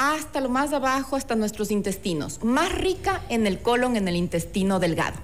hasta 0.00 0.40
lo 0.40 0.48
más 0.48 0.72
abajo, 0.72 1.16
hasta 1.16 1.36
nuestros 1.36 1.70
intestinos. 1.70 2.42
Más 2.42 2.72
rica 2.72 3.20
en 3.28 3.46
el 3.46 3.60
colon, 3.60 3.96
en 3.96 4.08
el 4.08 4.16
intestino 4.16 4.80
delgado. 4.80 5.18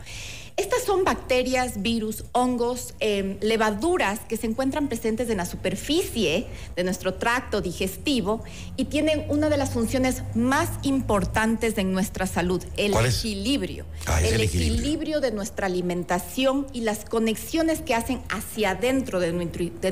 Estas 0.57 0.85
son 0.85 1.05
bacterias, 1.05 1.83
virus, 1.83 2.25
hongos, 2.33 2.95
em, 3.01 3.37
levaduras 3.43 4.21
que 4.21 4.39
se 4.39 4.47
encuentran 4.47 4.89
presentes 4.89 5.29
en 5.29 5.37
la 5.37 5.45
superficie 5.45 6.47
de 6.75 6.83
nuestro 6.83 7.13
tracto 7.13 7.61
digestivo 7.61 8.43
y 8.75 8.87
tienen 8.87 9.27
una 9.29 9.51
de 9.51 9.59
las 9.59 9.71
funciones 9.71 10.23
más 10.35 10.71
importantes 10.81 11.77
de 11.77 11.85
nuestra 11.85 12.27
salud, 12.27 12.65
el 12.79 12.95
equilibrio. 12.95 13.85
Ah, 14.07 14.23
el, 14.23 14.41
equilibrio. 14.41 15.21
de 15.21 15.31
nuestra 15.31 15.67
alimentación 15.67 16.67
y 16.73 16.81
las 16.81 17.05
conexiones 17.05 17.83
que 17.83 17.95
hacen 17.95 18.23
hacia 18.31 18.71
adentro 18.71 19.21
de 19.21 19.33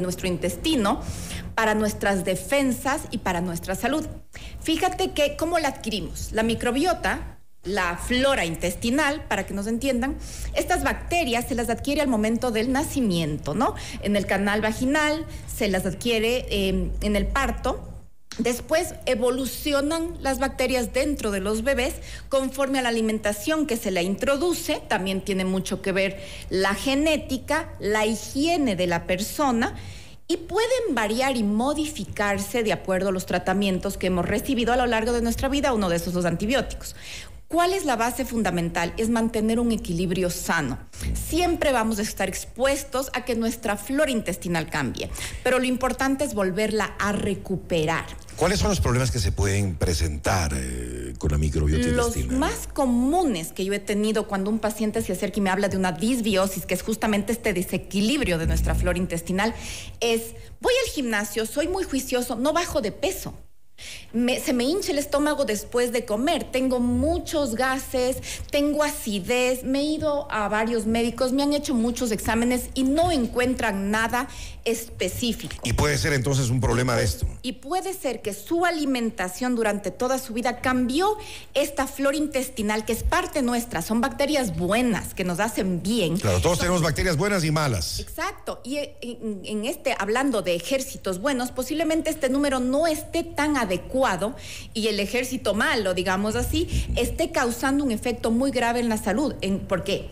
nuestro 0.01 0.29
intestino 0.29 1.03
para 1.55 1.75
nuestras 1.75 2.25
defensas 2.25 3.03
y 3.11 3.19
para 3.19 3.41
nuestra 3.43 3.75
salud. 3.75 4.07
Fíjate 4.61 5.13
que 5.13 5.37
cómo 5.37 5.59
la 5.59 5.69
adquirimos. 5.69 6.33
La 6.33 6.43
microbiota 6.43 7.34
la 7.65 7.97
flora 7.97 8.45
intestinal, 8.45 9.25
para 9.29 9.47
que 9.47 9.55
nos 9.55 9.67
entiendan, 9.67 10.17
estas 10.55 10.83
bacterias 10.83 11.47
se 11.49 11.55
las 11.55 11.71
adquiere 11.71 12.01
al 12.01 12.09
momento 12.09 12.51
del 12.51 12.73
nacimiento, 12.73 13.55
¿no? 13.55 13.75
En 14.03 14.17
el 14.17 14.27
canal 14.27 14.61
vaginal, 14.61 15.27
se 15.55 15.69
las 15.69 15.87
adquiere 15.87 16.47
em, 16.51 16.91
en 17.01 17.17
el 17.17 17.27
parto. 17.27 17.91
Después 18.39 18.95
evolucionan 19.07 20.17
las 20.21 20.41
bacterias 20.41 20.93
dentro 20.93 21.31
de 21.31 21.41
los 21.41 21.63
bebés 21.63 21.95
conforme 22.29 22.81
a 22.81 22.83
la 22.83 22.89
alimentación 22.89 23.67
que 23.67 23.77
se 23.77 23.93
la 23.93 24.03
introduce. 24.03 24.83
También 24.89 25.21
tiene 25.21 25.45
mucho 25.45 25.81
que 25.83 25.93
ver 25.93 26.21
la 26.51 26.75
genética, 26.75 27.73
la 27.79 28.07
higiene 28.07 28.75
de 28.75 28.89
la 28.89 29.07
persona 29.07 29.77
y 30.27 30.39
pueden 30.39 30.95
variar 30.95 31.37
y 31.37 31.45
modificarse 31.45 32.65
de 32.65 32.73
acuerdo 32.73 33.11
a 33.11 33.13
los 33.13 33.27
tratamientos 33.27 33.97
que 33.99 34.09
hemos 34.09 34.27
recibido 34.27 34.73
a 34.73 34.77
lo 34.77 34.87
largo 34.87 35.13
de 35.13 35.23
nuestra 35.23 35.49
vida, 35.49 35.73
uno 35.73 35.89
de 35.89 35.97
esos 35.97 36.15
los 36.15 36.25
antibióticos. 36.25 36.97
¿Cuál 37.49 37.73
es 37.73 37.85
la 37.85 37.95
base 37.95 38.25
fundamental? 38.25 38.93
Es 38.97 39.11
mantener 39.11 39.61
un 39.61 39.71
equilibrio 39.71 40.31
sano. 40.31 40.79
Siempre 41.29 41.73
vamos 41.73 41.99
a 41.99 42.03
estar 42.03 42.29
expuestos 42.29 43.11
a 43.13 43.25
que 43.25 43.37
nuestra 43.37 43.77
flora 43.77 44.11
intestinal 44.11 44.69
cambie, 44.69 45.11
pero 45.43 45.59
lo 45.59 45.65
importante 45.65 46.25
es 46.25 46.35
volverla 46.35 46.97
a 46.99 47.13
recuperar. 47.13 48.07
¿Cuáles 48.37 48.59
son 48.59 48.71
los 48.71 48.81
problemas 48.81 49.13
que 49.13 49.21
se 49.21 49.31
pueden 49.31 49.77
presentar 49.77 50.53
eh, 50.57 51.15
con 51.19 51.31
la 51.31 51.39
microbiota 51.39 51.87
intestinal? 51.87 52.31
Los 52.31 52.39
más 52.39 52.67
comunes 52.67 53.53
que 53.53 53.65
yo 53.65 53.73
he 53.73 53.79
tenido 53.79 54.27
cuando 54.27 54.51
un 54.51 54.59
paciente 54.59 55.03
se 55.03 55.13
acerca 55.13 55.39
y 55.39 55.43
me 55.43 55.51
habla 55.51 55.69
de 55.69 55.77
una 55.77 55.93
disbiosis, 55.93 56.67
que 56.67 56.75
es 56.75 56.83
justamente 56.83 57.33
este 57.33 57.53
desequilibrio 57.53 58.39
de 58.39 58.47
nuestra 58.47 58.75
flora 58.75 58.99
intestinal, 58.99 59.55
es, 60.01 60.35
voy 60.61 60.73
al 60.85 60.93
gimnasio, 60.93 61.47
soy 61.47 61.69
muy 61.69 61.85
juicioso, 61.85 62.35
no 62.35 62.53
bajo 62.53 62.81
de 62.81 62.91
peso 62.91 63.35
se 63.77 64.53
me 64.53 64.65
hincha 64.65 64.93
el 64.93 64.99
estómago 64.99 65.45
después 65.45 65.93
de 65.93 66.05
comer, 66.05 66.45
tengo 66.45 66.79
muchos 66.79 67.57
gases, 67.57 68.19
tengo 68.51 68.85
acidez, 68.85 69.65
me 69.65 69.81
he 69.81 69.85
ido 69.85 70.31
a 70.31 70.49
varios 70.49 70.87
médicos, 70.87 71.33
me 71.33 71.43
han 71.43 71.53
hecho 71.53 71.75
muchos 71.75 72.13
exámenes 72.13 72.71
y 72.75 72.85
no 72.85 73.11
encuentran 73.11 73.91
nada 73.91 74.29
específico. 74.65 75.57
Y 75.65 75.73
puede 75.73 75.99
ser 75.99 76.13
entonces 76.13 76.49
un 76.49 76.61
problema 76.61 76.97
de 76.97 77.05
esto. 77.05 77.27
Y 77.43 77.53
puede 77.53 77.93
ser 77.93 78.23
que 78.23 78.33
su 78.33 78.65
alimentación 78.65 79.57
durante 79.57 79.91
toda 79.91 80.19
su 80.19 80.33
vida 80.33 80.61
cambió 80.61 81.17
esta 81.53 81.87
flora 81.87 82.17
intestinal 82.17 82.85
que 82.85 82.93
es 82.93 83.03
parte 83.03 83.43
nuestra, 83.43 83.83
son 83.83 84.01
bacterias 84.01 84.57
buenas 84.57 85.13
que 85.13 85.25
nos 85.25 85.41
hacen 85.41 85.83
bien. 85.83 86.17
Claro, 86.19 86.41
todos 86.41 86.61
tenemos 86.61 86.83
bacterias 86.83 87.17
buenas 87.17 87.45
y 87.45 87.51
malas. 87.51 87.99
Exacto, 87.99 88.61
y 88.63 88.79
en, 88.79 89.41
en 89.45 89.65
este, 89.65 89.95
hablando 89.99 90.41
de 90.41 90.55
ejércitos 90.55 91.21
buenos, 91.21 91.51
posiblemente 91.51 92.11
este 92.11 92.29
número 92.29 92.61
no 92.61 92.87
esté 92.87 93.25
tan 93.25 93.57
adecuado 93.65 94.35
y 94.73 94.89
el 94.89 95.01
ejército 95.01 95.55
malo, 95.55 95.93
digamos 95.93 96.37
así, 96.37 96.89
esté 96.97 97.31
causando 97.31 97.85
un 97.85 97.91
efecto 97.91 98.31
muy 98.31 98.51
grave 98.51 98.81
en 98.81 98.89
la 98.89 98.97
salud. 98.97 99.35
En, 99.41 99.61
¿Por 99.61 99.85
qué? 99.85 100.11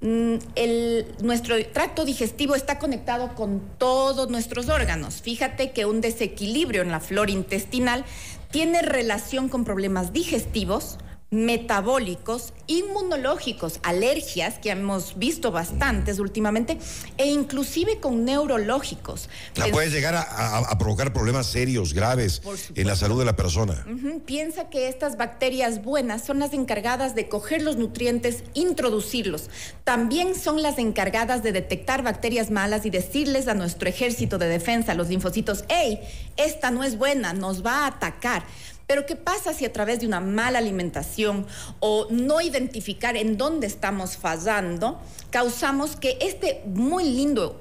Mm, 0.00 0.34
el, 0.54 1.06
nuestro 1.22 1.56
tracto 1.72 2.04
digestivo 2.04 2.54
está 2.54 2.78
conectado 2.78 3.34
con 3.34 3.60
todos 3.78 4.30
nuestros 4.30 4.68
órganos. 4.68 5.22
Fíjate 5.22 5.72
que 5.72 5.86
un 5.86 6.00
desequilibrio 6.00 6.82
en 6.82 6.92
la 6.92 7.00
flora 7.00 7.32
intestinal 7.32 8.04
tiene 8.52 8.82
relación 8.82 9.48
con 9.48 9.64
problemas 9.64 10.12
digestivos, 10.12 10.98
metabólicos, 11.30 12.54
inmunológicos, 12.66 13.80
alergias, 13.82 14.58
que 14.58 14.70
hemos 14.70 15.18
visto 15.18 15.50
bastantes 15.50 16.20
últimamente, 16.20 16.78
e 17.18 17.26
inclusive 17.26 18.00
con 18.00 18.24
neurológicos. 18.24 19.28
La 19.54 19.66
puede 19.68 19.90
llegar 19.90 20.14
a, 20.16 20.78
provocar 20.78 21.12
problemas 21.12 21.46
serios, 21.46 21.92
graves 21.92 22.40
en 22.74 22.86
la 22.86 22.96
salud 22.96 23.18
de 23.18 23.26
la 23.26 23.36
persona. 23.36 23.86
Piensa 24.24 24.70
que 24.70 24.88
estas 24.88 25.18
bacterias 25.18 25.82
buenas 25.82 26.24
son 26.24 26.38
las 26.38 26.54
encargadas 26.54 27.14
de 27.14 27.28
coger 27.28 27.62
los 27.62 27.76
nutrientes, 27.76 28.44
introducirlos. 28.54 29.50
También 29.84 30.34
son 30.34 30.62
las 30.62 30.78
encargadas 30.78 31.42
de 31.42 31.52
detectar 31.52 32.02
bacterias 32.02 32.50
malas 32.50 32.86
y 32.86 32.90
decirles 32.90 33.48
a 33.48 33.54
nuestro 33.54 33.88
ejército 33.88 34.38
de 34.38 34.48
defensa, 34.48 34.94
los 34.94 35.08
linfocitos, 35.08 35.64
hey, 35.68 36.00
esta 36.38 36.70
no 36.70 36.84
es 36.84 36.96
buena, 36.96 37.34
nos 37.34 37.64
va 37.64 37.84
a 37.84 37.86
atacar. 37.88 38.44
Pero 38.88 39.04
¿qué 39.04 39.16
pasa 39.16 39.52
si 39.52 39.66
a 39.66 39.72
través 39.72 40.00
de 40.00 40.06
una 40.06 40.18
mala 40.18 40.58
alimentación 40.58 41.46
o 41.78 42.06
no 42.10 42.40
identificar 42.40 43.18
en 43.18 43.36
dónde 43.36 43.66
estamos 43.66 44.16
fallando, 44.16 44.98
causamos 45.28 45.94
que 45.94 46.16
este 46.22 46.62
muy 46.64 47.04
lindo 47.04 47.60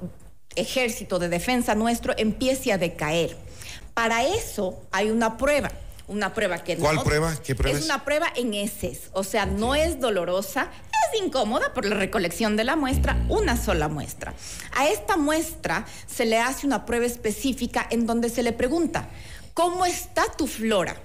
ejército 0.55 1.19
de 1.19 1.27
defensa 1.27 1.75
nuestro 1.75 2.13
empiece 2.17 2.71
a 2.71 2.77
decaer? 2.77 3.35
Para 3.93 4.25
eso 4.25 4.81
hay 4.89 5.11
una 5.11 5.37
prueba 5.37 5.69
una 6.07 6.33
prueba 6.33 6.59
que 6.59 6.77
¿Cuál 6.77 7.03
prueba? 7.03 7.35
¿Qué 7.43 7.53
prueba 7.53 7.77
es? 7.77 7.83
una 7.83 8.05
prueba 8.05 8.27
en 8.33 8.53
heces, 8.53 9.09
o 9.11 9.25
sea, 9.25 9.45
no 9.45 9.75
es 9.75 9.99
dolorosa, 9.99 10.63
más 10.65 11.21
incómoda 11.21 11.73
por 11.73 11.83
la 11.83 11.97
recolección 11.97 12.55
de 12.55 12.63
la 12.63 12.77
muestra, 12.77 13.17
una 13.27 13.57
sola 13.57 13.89
muestra. 13.89 14.33
A 14.73 14.87
esta 14.87 15.17
muestra 15.17 15.85
se 16.07 16.25
le 16.25 16.39
hace 16.39 16.65
una 16.65 16.85
prueba 16.85 17.05
específica 17.05 17.85
en 17.89 18.05
donde 18.05 18.29
se 18.29 18.41
le 18.41 18.53
pregunta, 18.53 19.09
¿cómo 19.53 19.85
está 19.85 20.23
tu 20.37 20.47
flora? 20.47 20.95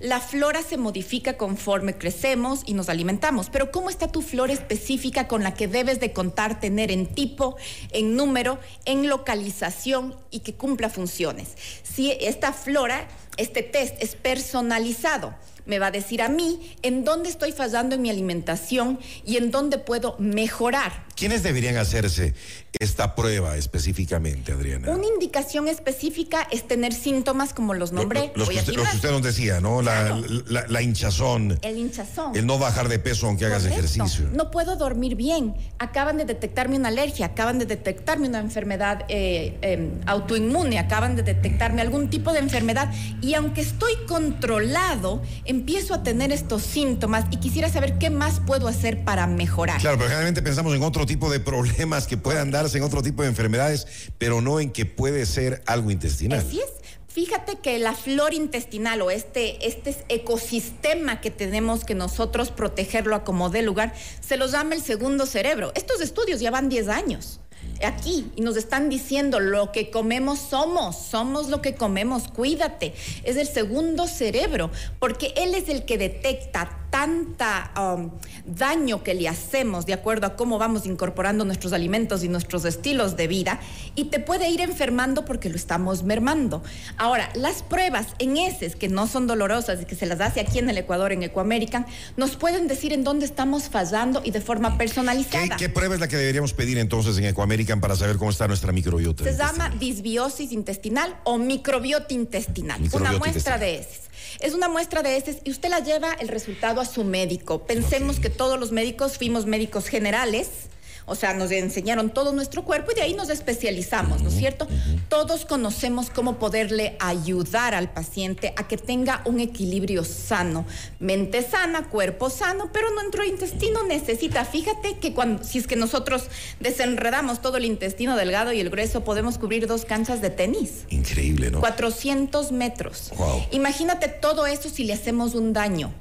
La 0.00 0.20
flora 0.20 0.62
se 0.62 0.76
modifica 0.76 1.36
conforme 1.36 1.96
crecemos 1.96 2.62
y 2.66 2.74
nos 2.74 2.88
alimentamos, 2.88 3.50
pero 3.50 3.70
¿cómo 3.70 3.90
está 3.90 4.08
tu 4.08 4.22
flora 4.22 4.52
específica 4.52 5.28
con 5.28 5.42
la 5.42 5.54
que 5.54 5.68
debes 5.68 6.00
de 6.00 6.12
contar, 6.12 6.60
tener 6.60 6.90
en 6.90 7.06
tipo, 7.06 7.56
en 7.90 8.16
número, 8.16 8.58
en 8.84 9.08
localización 9.08 10.14
y 10.30 10.40
que 10.40 10.54
cumpla 10.54 10.90
funciones? 10.90 11.56
Si 11.82 12.12
esta 12.12 12.52
flora, 12.52 13.08
este 13.36 13.62
test 13.62 13.96
es 14.00 14.16
personalizado, 14.16 15.34
me 15.66 15.78
va 15.78 15.88
a 15.88 15.90
decir 15.90 16.22
a 16.22 16.28
mí 16.28 16.76
en 16.82 17.04
dónde 17.04 17.28
estoy 17.28 17.52
fallando 17.52 17.94
en 17.94 18.02
mi 18.02 18.10
alimentación 18.10 18.98
y 19.24 19.36
en 19.36 19.50
dónde 19.50 19.78
puedo 19.78 20.16
mejorar. 20.18 21.06
¿Quiénes 21.16 21.42
deberían 21.42 21.78
hacerse 21.78 22.34
esta 22.78 23.14
prueba 23.14 23.56
específicamente, 23.56 24.52
Adriana? 24.52 24.90
Una 24.90 25.06
indicación 25.06 25.66
específica 25.66 26.46
es 26.50 26.68
tener 26.68 26.92
síntomas 26.92 27.54
como 27.54 27.72
los 27.72 27.92
nombré. 27.92 28.32
Los, 28.34 28.50
que, 28.50 28.58
usted, 28.58 29.10
nos 29.10 29.22
decía, 29.22 29.60
¿no? 29.60 29.80
La, 29.80 30.82
hinchazón. 30.82 31.58
El 31.62 31.78
hinchazón. 31.78 32.36
El 32.36 32.46
no 32.46 32.58
bajar 32.58 32.88
de 32.88 32.98
peso 32.98 33.28
aunque 33.28 33.46
hagas 33.46 33.64
ejercicio. 33.64 34.28
No 34.32 34.50
puedo 34.50 34.76
dormir 34.76 35.16
bien. 35.16 35.54
Acaban 35.78 36.18
de 36.18 36.26
detectarme 36.26 36.76
una 36.76 36.88
alergia, 36.88 37.26
acaban 37.26 37.58
de 37.58 37.64
detectarme 37.64 38.28
una 38.28 38.40
enfermedad 38.40 39.06
eh, 39.08 39.56
em, 39.62 39.92
autoinmune, 40.04 40.78
acaban 40.78 41.16
de 41.16 41.22
detectarme 41.22 41.80
algún 41.80 42.10
tipo 42.10 42.34
de 42.34 42.40
enfermedad. 42.40 42.92
Y 43.22 43.32
aunque 43.32 43.62
estoy 43.62 43.94
controlado, 44.06 45.22
empiezo 45.56 45.94
a 45.94 46.02
tener 46.02 46.32
estos 46.32 46.62
síntomas 46.62 47.24
y 47.30 47.38
quisiera 47.38 47.70
saber 47.70 47.98
qué 47.98 48.10
más 48.10 48.40
puedo 48.40 48.68
hacer 48.68 49.04
para 49.04 49.26
mejorar. 49.26 49.80
Claro, 49.80 49.96
pero 49.96 50.08
generalmente 50.08 50.42
pensamos 50.42 50.74
en 50.74 50.82
otro 50.82 51.06
tipo 51.06 51.30
de 51.30 51.40
problemas 51.40 52.06
que 52.06 52.18
puedan 52.18 52.50
darse 52.50 52.76
en 52.76 52.84
otro 52.84 53.02
tipo 53.02 53.22
de 53.22 53.28
enfermedades, 53.28 53.86
pero 54.18 54.42
no 54.42 54.60
en 54.60 54.70
que 54.70 54.84
puede 54.84 55.24
ser 55.24 55.62
algo 55.66 55.90
intestinal. 55.90 56.40
Así 56.40 56.60
es. 56.60 56.70
Fíjate 57.08 57.56
que 57.56 57.78
la 57.78 57.94
flora 57.94 58.34
intestinal 58.34 59.00
o 59.00 59.10
este, 59.10 59.66
este 59.66 59.96
ecosistema 60.10 61.22
que 61.22 61.30
tenemos 61.30 61.84
que 61.84 61.94
nosotros 61.94 62.50
protegerlo 62.50 63.16
a 63.16 63.24
como 63.24 63.48
dé 63.48 63.62
lugar, 63.62 63.94
se 64.20 64.36
lo 64.36 64.46
llama 64.48 64.74
el 64.74 64.82
segundo 64.82 65.24
cerebro. 65.24 65.72
Estos 65.74 66.02
estudios 66.02 66.40
ya 66.40 66.50
van 66.50 66.68
10 66.68 66.88
años 66.88 67.40
aquí 67.84 68.30
y 68.36 68.42
nos 68.42 68.56
están 68.56 68.88
diciendo 68.88 69.40
lo 69.40 69.72
que 69.72 69.90
comemos 69.90 70.38
somos, 70.38 70.96
somos 70.96 71.48
lo 71.48 71.62
que 71.62 71.74
comemos, 71.74 72.28
cuídate. 72.28 72.94
Es 73.24 73.36
el 73.36 73.46
segundo 73.46 74.06
cerebro, 74.06 74.70
porque 74.98 75.32
él 75.36 75.54
es 75.54 75.68
el 75.68 75.84
que 75.84 75.98
detecta 75.98 76.85
tanta 76.96 77.70
um, 77.78 78.10
daño 78.46 79.02
que 79.02 79.12
le 79.12 79.28
hacemos 79.28 79.84
de 79.84 79.92
acuerdo 79.92 80.26
a 80.26 80.34
cómo 80.34 80.56
vamos 80.56 80.86
incorporando 80.86 81.44
nuestros 81.44 81.74
alimentos 81.74 82.24
y 82.24 82.28
nuestros 82.28 82.64
estilos 82.64 83.18
de 83.18 83.28
vida 83.28 83.60
y 83.96 84.04
te 84.04 84.18
puede 84.18 84.48
ir 84.48 84.62
enfermando 84.62 85.26
porque 85.26 85.50
lo 85.50 85.56
estamos 85.56 86.04
mermando. 86.04 86.62
Ahora, 86.96 87.28
las 87.34 87.62
pruebas 87.62 88.06
en 88.18 88.38
heces 88.38 88.76
que 88.76 88.88
no 88.88 89.06
son 89.08 89.26
dolorosas 89.26 89.82
y 89.82 89.84
que 89.84 89.94
se 89.94 90.06
las 90.06 90.22
hace 90.22 90.40
aquí 90.40 90.58
en 90.58 90.70
el 90.70 90.78
Ecuador, 90.78 91.12
en 91.12 91.22
Ecoamerican, 91.22 91.84
nos 92.16 92.36
pueden 92.36 92.66
decir 92.66 92.94
en 92.94 93.04
dónde 93.04 93.26
estamos 93.26 93.64
fallando 93.64 94.22
y 94.24 94.30
de 94.30 94.40
forma 94.40 94.78
personalizada. 94.78 95.58
¿Qué, 95.58 95.68
prueba 95.68 95.96
es 95.96 96.00
la 96.00 96.08
que 96.08 96.16
deberíamos 96.16 96.54
pedir 96.54 96.78
entonces 96.78 97.18
en 97.18 97.26
Ecoamerican 97.26 97.78
para 97.78 97.94
saber 97.94 98.16
cómo 98.16 98.30
está 98.30 98.48
nuestra 98.48 98.72
microbiota? 98.72 99.22
Se 99.22 99.36
llama 99.36 99.68
disbiosis 99.78 100.50
intestinal 100.50 101.14
o 101.24 101.36
microbiota 101.36 102.14
intestinal, 102.14 102.80
una 102.94 103.12
muestra 103.12 103.58
de 103.58 103.80
heces. 103.80 104.06
Es 104.40 104.54
una 104.54 104.68
muestra 104.68 105.02
de 105.02 105.16
heces 105.16 105.38
y 105.44 105.50
usted 105.50 105.68
la 105.68 105.80
lleva 105.80 106.12
el 106.14 106.28
resultado 106.28 106.80
a 106.80 106.84
su 106.84 107.04
médico. 107.04 107.66
Pensemos 107.66 108.20
que 108.20 108.30
todos 108.30 108.58
los 108.58 108.72
médicos 108.72 109.18
fuimos 109.18 109.46
médicos 109.46 109.88
generales 109.88 110.68
o 111.06 111.14
sea, 111.14 111.32
nos 111.34 111.50
enseñaron 111.50 112.10
todo 112.10 112.32
nuestro 112.32 112.64
cuerpo 112.64 112.92
y 112.92 112.96
de 112.96 113.02
ahí 113.02 113.14
nos 113.14 113.30
especializamos, 113.30 114.22
¿no 114.22 114.28
es 114.28 114.34
cierto? 114.34 114.66
Todos 115.08 115.44
conocemos 115.44 116.10
cómo 116.10 116.38
poderle 116.38 116.96
ayudar 117.00 117.74
al 117.74 117.90
paciente 117.90 118.52
a 118.56 118.68
que 118.68 118.76
tenga 118.76 119.22
un 119.24 119.40
equilibrio 119.40 120.04
sano, 120.04 120.66
mente 120.98 121.42
sana, 121.42 121.88
cuerpo 121.88 122.28
sano, 122.28 122.70
pero 122.72 122.90
nuestro 122.92 123.24
intestino 123.24 123.84
necesita, 123.84 124.44
fíjate 124.44 124.98
que 124.98 125.14
cuando, 125.14 125.44
si 125.44 125.58
es 125.58 125.66
que 125.66 125.76
nosotros 125.76 126.24
desenredamos 126.60 127.40
todo 127.40 127.56
el 127.56 127.64
intestino 127.64 128.16
delgado 128.16 128.52
y 128.52 128.60
el 128.60 128.70
grueso, 128.70 129.04
podemos 129.04 129.38
cubrir 129.38 129.66
dos 129.66 129.84
canchas 129.84 130.20
de 130.20 130.30
tenis. 130.30 130.84
Increíble, 130.90 131.50
¿no? 131.50 131.60
400 131.60 132.52
metros. 132.52 133.12
Imagínate 133.52 134.08
todo 134.08 134.46
eso 134.46 134.68
si 134.68 134.84
le 134.84 134.92
hacemos 134.92 135.34
un 135.34 135.52
daño 135.52 135.94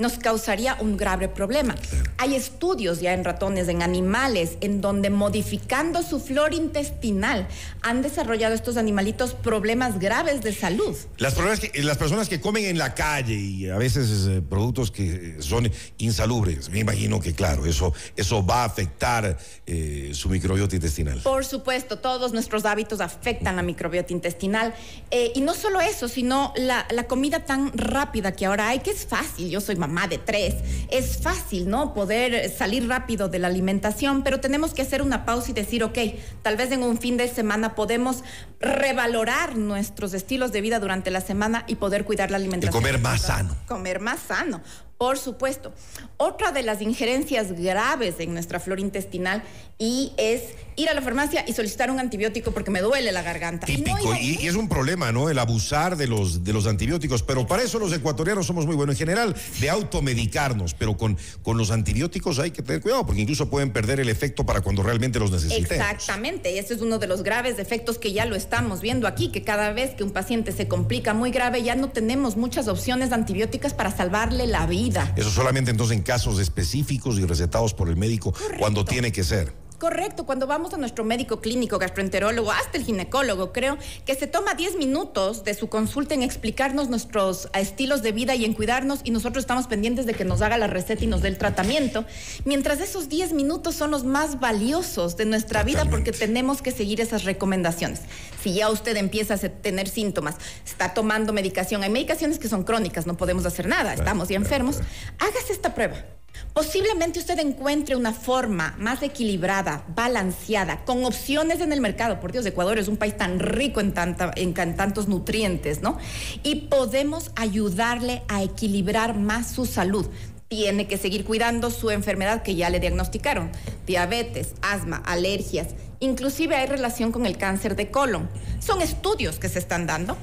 nos 0.00 0.16
causaría 0.16 0.76
un 0.78 0.96
grave 0.96 1.28
problema. 1.28 1.74
Hay 2.18 2.36
estudios 2.36 3.00
ya 3.00 3.14
en 3.14 3.24
ratones, 3.24 3.66
en 3.66 3.82
animales, 3.82 4.56
en 4.60 4.80
donde 4.80 5.10
modificando 5.10 6.04
su 6.04 6.20
flora 6.20 6.54
intestinal 6.54 7.48
han 7.82 8.00
desarrollado 8.00 8.54
estos 8.54 8.76
animalitos 8.76 9.34
problemas 9.34 9.98
graves 9.98 10.40
de 10.40 10.54
salud. 10.54 10.96
Las, 11.16 11.34
que, 11.34 11.82
las 11.82 11.98
personas 11.98 12.28
que 12.28 12.40
comen 12.40 12.66
en 12.66 12.78
la 12.78 12.94
calle 12.94 13.34
y 13.34 13.68
a 13.68 13.76
veces 13.76 14.28
eh, 14.28 14.40
productos 14.40 14.92
que 14.92 15.38
son 15.40 15.68
insalubres, 15.98 16.70
me 16.70 16.78
imagino 16.78 17.18
que 17.18 17.34
claro, 17.34 17.66
eso, 17.66 17.92
eso 18.14 18.46
va 18.46 18.62
a 18.62 18.66
afectar 18.66 19.36
eh, 19.66 20.12
su 20.14 20.28
microbiota 20.28 20.76
intestinal. 20.76 21.20
Por 21.24 21.44
supuesto, 21.44 21.98
todos 21.98 22.32
nuestros 22.32 22.64
hábitos 22.66 23.00
afectan 23.00 23.56
la 23.56 23.62
microbiota 23.64 24.12
intestinal. 24.12 24.72
Eh, 25.10 25.32
y 25.34 25.40
no 25.40 25.54
solo 25.54 25.80
eso, 25.80 26.06
sino 26.06 26.52
la, 26.54 26.86
la 26.92 27.08
comida 27.08 27.44
tan 27.44 27.76
rápida 27.76 28.30
que 28.30 28.46
ahora 28.46 28.68
hay, 28.68 28.78
que 28.78 28.92
es 28.92 29.04
fácil. 29.04 29.50
Yo 29.50 29.60
soy 29.60 29.74
mamá 29.74 29.87
mamá 29.88 30.06
de 30.06 30.18
tres. 30.18 30.54
Es 30.90 31.18
fácil, 31.18 31.68
¿no? 31.68 31.94
Poder 31.94 32.50
salir 32.50 32.86
rápido 32.88 33.28
de 33.28 33.38
la 33.38 33.48
alimentación, 33.48 34.22
pero 34.22 34.40
tenemos 34.40 34.74
que 34.74 34.82
hacer 34.82 35.02
una 35.02 35.24
pausa 35.24 35.50
y 35.50 35.54
decir, 35.54 35.82
ok, 35.82 35.98
tal 36.42 36.56
vez 36.56 36.70
en 36.72 36.82
un 36.82 36.98
fin 36.98 37.16
de 37.16 37.28
semana 37.28 37.74
podemos 37.74 38.22
revalorar 38.60 39.56
nuestros 39.56 40.14
estilos 40.14 40.52
de 40.52 40.60
vida 40.60 40.78
durante 40.78 41.10
la 41.10 41.20
semana 41.20 41.64
y 41.66 41.76
poder 41.76 42.04
cuidar 42.04 42.30
la 42.30 42.36
alimentación. 42.36 42.82
Y 42.82 42.84
comer 42.84 43.00
más 43.00 43.22
sano. 43.22 43.56
Comer 43.66 44.00
más 44.00 44.20
sano. 44.20 44.60
Por 44.98 45.16
supuesto. 45.16 45.72
Otra 46.16 46.50
de 46.50 46.64
las 46.64 46.82
injerencias 46.82 47.52
graves 47.52 48.16
en 48.18 48.34
nuestra 48.34 48.58
flora 48.58 48.80
intestinal 48.80 49.44
y 49.78 50.12
es 50.16 50.42
ir 50.78 50.88
a 50.88 50.94
la 50.94 51.02
farmacia 51.02 51.44
y 51.46 51.52
solicitar 51.52 51.90
un 51.90 51.98
antibiótico 51.98 52.52
porque 52.52 52.70
me 52.70 52.80
duele 52.80 53.12
la 53.12 53.22
garganta. 53.22 53.66
Típico, 53.66 54.14
y, 54.14 54.46
es 54.46 54.54
un 54.54 54.68
problema, 54.68 55.12
¿no? 55.12 55.28
El 55.28 55.38
abusar 55.38 55.96
de 55.96 56.06
los, 56.06 56.44
de 56.44 56.52
los 56.52 56.66
antibióticos, 56.66 57.22
pero 57.22 57.46
para 57.46 57.62
eso 57.62 57.78
los 57.78 57.92
ecuatorianos 57.92 58.46
somos 58.46 58.64
muy 58.64 58.76
buenos 58.76 58.94
en 58.94 58.98
general, 58.98 59.34
de 59.60 59.70
automedicarnos, 59.70 60.74
pero 60.74 60.96
con, 60.96 61.18
con 61.42 61.58
los 61.58 61.70
antibióticos 61.70 62.38
hay 62.38 62.52
que 62.52 62.62
tener 62.62 62.80
cuidado 62.80 63.04
porque 63.04 63.20
incluso 63.20 63.50
pueden 63.50 63.72
perder 63.72 64.00
el 64.00 64.08
efecto 64.08 64.46
para 64.46 64.60
cuando 64.60 64.82
realmente 64.82 65.18
los 65.18 65.30
necesitemos. 65.30 65.70
Exactamente, 65.70 66.52
y 66.52 66.58
ese 66.58 66.74
es 66.74 66.80
uno 66.80 66.98
de 66.98 67.08
los 67.08 67.22
graves 67.22 67.58
efectos 67.58 67.98
que 67.98 68.12
ya 68.12 68.24
lo 68.24 68.36
estamos 68.36 68.80
viendo 68.80 69.08
aquí, 69.08 69.30
que 69.32 69.42
cada 69.42 69.72
vez 69.72 69.94
que 69.94 70.04
un 70.04 70.12
paciente 70.12 70.52
se 70.52 70.68
complica 70.68 71.12
muy 71.12 71.30
grave 71.30 71.62
ya 71.62 71.74
no 71.74 71.90
tenemos 71.90 72.36
muchas 72.36 72.68
opciones 72.68 73.12
antibióticas 73.12 73.74
para 73.74 73.90
salvarle 73.90 74.46
la 74.46 74.66
vida. 74.66 75.12
Eso 75.16 75.30
solamente 75.30 75.70
entonces 75.70 75.96
en 75.96 76.02
casos 76.02 76.38
específicos 76.38 77.18
y 77.18 77.24
recetados 77.24 77.74
por 77.74 77.88
el 77.88 77.96
médico 77.96 78.32
cuando 78.58 78.84
tiene 78.84 79.12
que 79.12 79.24
ser. 79.24 79.67
Correcto, 79.78 80.26
cuando 80.26 80.48
vamos 80.48 80.74
a 80.74 80.76
nuestro 80.76 81.04
médico 81.04 81.40
clínico, 81.40 81.78
gastroenterólogo, 81.78 82.50
hasta 82.50 82.78
el 82.78 82.84
ginecólogo, 82.84 83.52
creo 83.52 83.78
que 84.04 84.16
se 84.16 84.26
toma 84.26 84.54
10 84.54 84.76
minutos 84.76 85.44
de 85.44 85.54
su 85.54 85.68
consulta 85.68 86.14
en 86.14 86.24
explicarnos 86.24 86.88
nuestros 86.88 87.48
estilos 87.54 88.02
de 88.02 88.10
vida 88.10 88.34
y 88.34 88.44
en 88.44 88.54
cuidarnos 88.54 89.02
y 89.04 89.12
nosotros 89.12 89.44
estamos 89.44 89.68
pendientes 89.68 90.04
de 90.04 90.14
que 90.14 90.24
nos 90.24 90.42
haga 90.42 90.58
la 90.58 90.66
receta 90.66 91.04
y 91.04 91.06
nos 91.06 91.22
dé 91.22 91.28
el 91.28 91.38
tratamiento, 91.38 92.04
mientras 92.44 92.80
esos 92.80 93.08
10 93.08 93.34
minutos 93.34 93.76
son 93.76 93.92
los 93.92 94.02
más 94.02 94.40
valiosos 94.40 95.16
de 95.16 95.26
nuestra 95.26 95.62
vida 95.62 95.84
porque 95.84 96.10
tenemos 96.10 96.60
que 96.60 96.72
seguir 96.72 97.00
esas 97.00 97.22
recomendaciones. 97.22 98.00
Si 98.42 98.54
ya 98.54 98.70
usted 98.70 98.96
empieza 98.96 99.34
a 99.34 99.38
tener 99.38 99.88
síntomas, 99.88 100.38
está 100.66 100.92
tomando 100.92 101.32
medicación, 101.32 101.84
hay 101.84 101.90
medicaciones 101.90 102.40
que 102.40 102.48
son 102.48 102.64
crónicas, 102.64 103.06
no 103.06 103.16
podemos 103.16 103.46
hacer 103.46 103.68
nada, 103.68 103.94
estamos 103.94 104.28
ya 104.28 104.34
enfermos, 104.34 104.80
hágase 105.20 105.52
esta 105.52 105.72
prueba. 105.72 106.04
Posiblemente 106.52 107.18
usted 107.20 107.38
encuentre 107.38 107.94
una 107.94 108.12
forma 108.12 108.74
más 108.78 109.02
equilibrada, 109.02 109.84
balanceada, 109.94 110.84
con 110.84 111.04
opciones 111.04 111.60
en 111.60 111.72
el 111.72 111.80
mercado. 111.80 112.20
Por 112.20 112.32
Dios, 112.32 112.44
Ecuador 112.46 112.78
es 112.78 112.88
un 112.88 112.96
país 112.96 113.16
tan 113.16 113.38
rico 113.38 113.80
en, 113.80 113.92
tantos 113.92 115.08
nutrientes, 115.08 115.82
¿no? 115.82 115.98
Y 116.42 116.66
podemos 116.66 117.30
ayudarle 117.36 118.22
a 118.28 118.42
equilibrar 118.42 119.16
más 119.16 119.50
su 119.52 119.66
salud 119.66 120.06
tiene 120.48 120.88
que 120.88 120.96
seguir 120.96 121.26
cuidando 121.26 121.70
su 121.70 121.90
enfermedad 121.90 122.42
que 122.42 122.54
ya 122.54 122.70
le 122.70 122.80
diagnosticaron, 122.80 123.50
diabetes, 123.86 124.54
asma, 124.62 125.02
alergias, 125.04 125.68
inclusive 126.00 126.56
hay 126.56 126.66
relación 126.66 127.12
con 127.12 127.26
el 127.26 127.36
cáncer 127.36 127.76
de 127.76 127.90
colon. 127.90 128.30
Son 128.58 128.80
estudios 128.80 129.38
que 129.38 129.50
se 129.50 129.58
están 129.58 129.86
dando, 129.86 130.16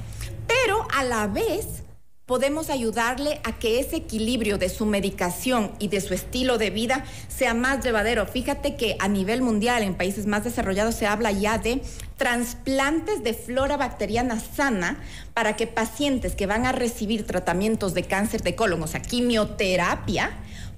pero 0.48 0.88
a 0.92 1.04
la 1.04 1.28
vez 1.28 1.85
podemos 2.26 2.70
ayudarle 2.70 3.40
a 3.44 3.60
que 3.60 3.80
ese 3.80 3.98
equilibrio 3.98 4.58
de 4.58 4.70
su 4.70 4.86
medicación 4.86 5.72
y 5.78 5.90
de 5.90 6.02
su 6.02 6.14
estilo 6.14 6.58
de 6.58 6.72
vida 6.72 7.06
sea 7.28 7.54
más 7.54 7.84
llevadero. 7.84 8.26
Fíjate 8.26 8.76
que 8.76 8.96
a 9.00 9.08
nivel 9.08 9.42
mundial, 9.42 9.84
en 9.84 9.96
países 9.96 10.26
más 10.26 10.44
desarrollados, 10.44 10.96
se 10.96 11.06
habla 11.06 11.32
ya 11.32 11.60
de 11.60 11.82
trasplantes 12.18 13.24
de 13.24 13.34
flora 13.34 13.78
bacteriana 13.78 14.40
sana 14.40 15.00
para 15.34 15.56
que 15.56 15.68
pacientes 15.68 16.36
que 16.36 16.48
van 16.48 16.66
a 16.66 16.72
recibir 16.72 17.28
tratamientos 17.28 17.94
de 17.94 18.04
cáncer 18.04 18.42
de 18.42 18.56
colon, 18.56 18.82
o 18.82 18.88
sea, 18.88 19.02
quimioterapia, 19.02 20.32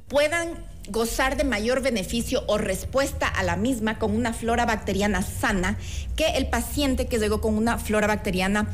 puedan 0.09 0.65
gozar 0.89 1.35
de 1.35 1.43
mayor 1.43 1.81
beneficio 1.81 2.43
o 2.47 2.57
respuesta 2.57 3.27
a 3.27 3.43
la 3.43 3.57
misma 3.57 3.99
con 3.99 4.15
una 4.15 4.33
flora 4.33 4.65
bacteriana 4.65 5.21
sana 5.21 5.77
que 6.15 6.29
el 6.37 6.47
paciente 6.47 7.07
que 7.07 7.19
llegó 7.19 7.41
con 7.41 7.55
una 7.55 7.77
flora 7.77 8.07
bacteriana 8.07 8.69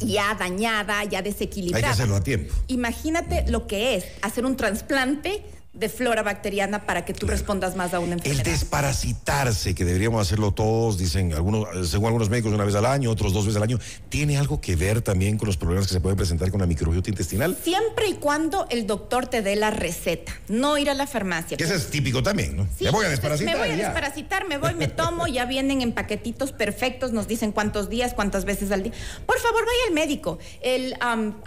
ya 0.00 0.34
dañada, 0.34 1.04
ya 1.04 1.22
desequilibrada. 1.22 1.78
Hay 1.78 1.90
que 1.90 1.92
hacerlo 1.92 2.16
a 2.16 2.22
tiempo. 2.22 2.54
Imagínate 2.68 3.44
lo 3.48 3.66
que 3.66 3.96
es 3.96 4.04
hacer 4.22 4.44
un 4.46 4.56
trasplante 4.56 5.44
de 5.78 5.88
flora 5.88 6.22
bacteriana 6.22 6.84
para 6.86 7.04
que 7.04 7.14
tú 7.14 7.26
respondas 7.26 7.76
más 7.76 7.94
a 7.94 8.00
una 8.00 8.14
enfermedad. 8.14 8.46
El 8.46 8.52
desparasitarse, 8.52 9.74
que 9.74 9.84
deberíamos 9.84 10.20
hacerlo 10.20 10.52
todos, 10.52 10.98
dicen 10.98 11.32
algunos, 11.32 11.88
según 11.88 12.06
algunos 12.06 12.28
médicos 12.30 12.52
una 12.52 12.64
vez 12.64 12.74
al 12.74 12.86
año, 12.86 13.10
otros 13.10 13.32
dos 13.32 13.44
veces 13.44 13.56
al 13.56 13.62
año, 13.62 13.78
¿tiene 14.08 14.38
algo 14.38 14.60
que 14.60 14.74
ver 14.74 15.02
también 15.02 15.38
con 15.38 15.46
los 15.46 15.56
problemas 15.56 15.86
que 15.86 15.94
se 15.94 16.00
pueden 16.00 16.16
presentar 16.16 16.50
con 16.50 16.60
la 16.60 16.66
microbiota 16.66 17.10
intestinal? 17.10 17.56
Siempre 17.62 18.08
y 18.08 18.14
cuando 18.14 18.66
el 18.70 18.86
doctor 18.86 19.26
te 19.26 19.40
dé 19.40 19.54
la 19.54 19.70
receta, 19.70 20.32
no 20.48 20.78
ir 20.78 20.90
a 20.90 20.94
la 20.94 21.06
farmacia. 21.06 21.56
Que 21.56 21.64
eso 21.64 21.74
es 21.74 21.90
típico 21.90 22.22
también, 22.24 22.56
¿no? 22.56 22.66
Sí, 22.76 22.84
me 22.84 22.90
voy 22.90 23.06
a 23.06 23.10
desparasitar. 23.10 23.54
Me 23.54 23.60
voy 23.60 23.70
a 23.70 23.76
desparasitar, 23.76 24.48
me 24.48 24.58
voy, 24.58 24.74
me 24.74 24.88
tomo, 24.88 25.28
ya 25.28 25.44
vienen 25.44 25.80
en 25.82 25.92
paquetitos 25.92 26.50
perfectos, 26.50 27.12
nos 27.12 27.28
dicen 27.28 27.52
cuántos 27.52 27.88
días, 27.88 28.14
cuántas 28.14 28.44
veces 28.44 28.72
al 28.72 28.82
día. 28.82 28.92
Por 29.26 29.38
favor, 29.38 29.64
vaya 29.64 29.78
al 29.88 29.94
médico. 29.94 30.38
El 30.60 30.96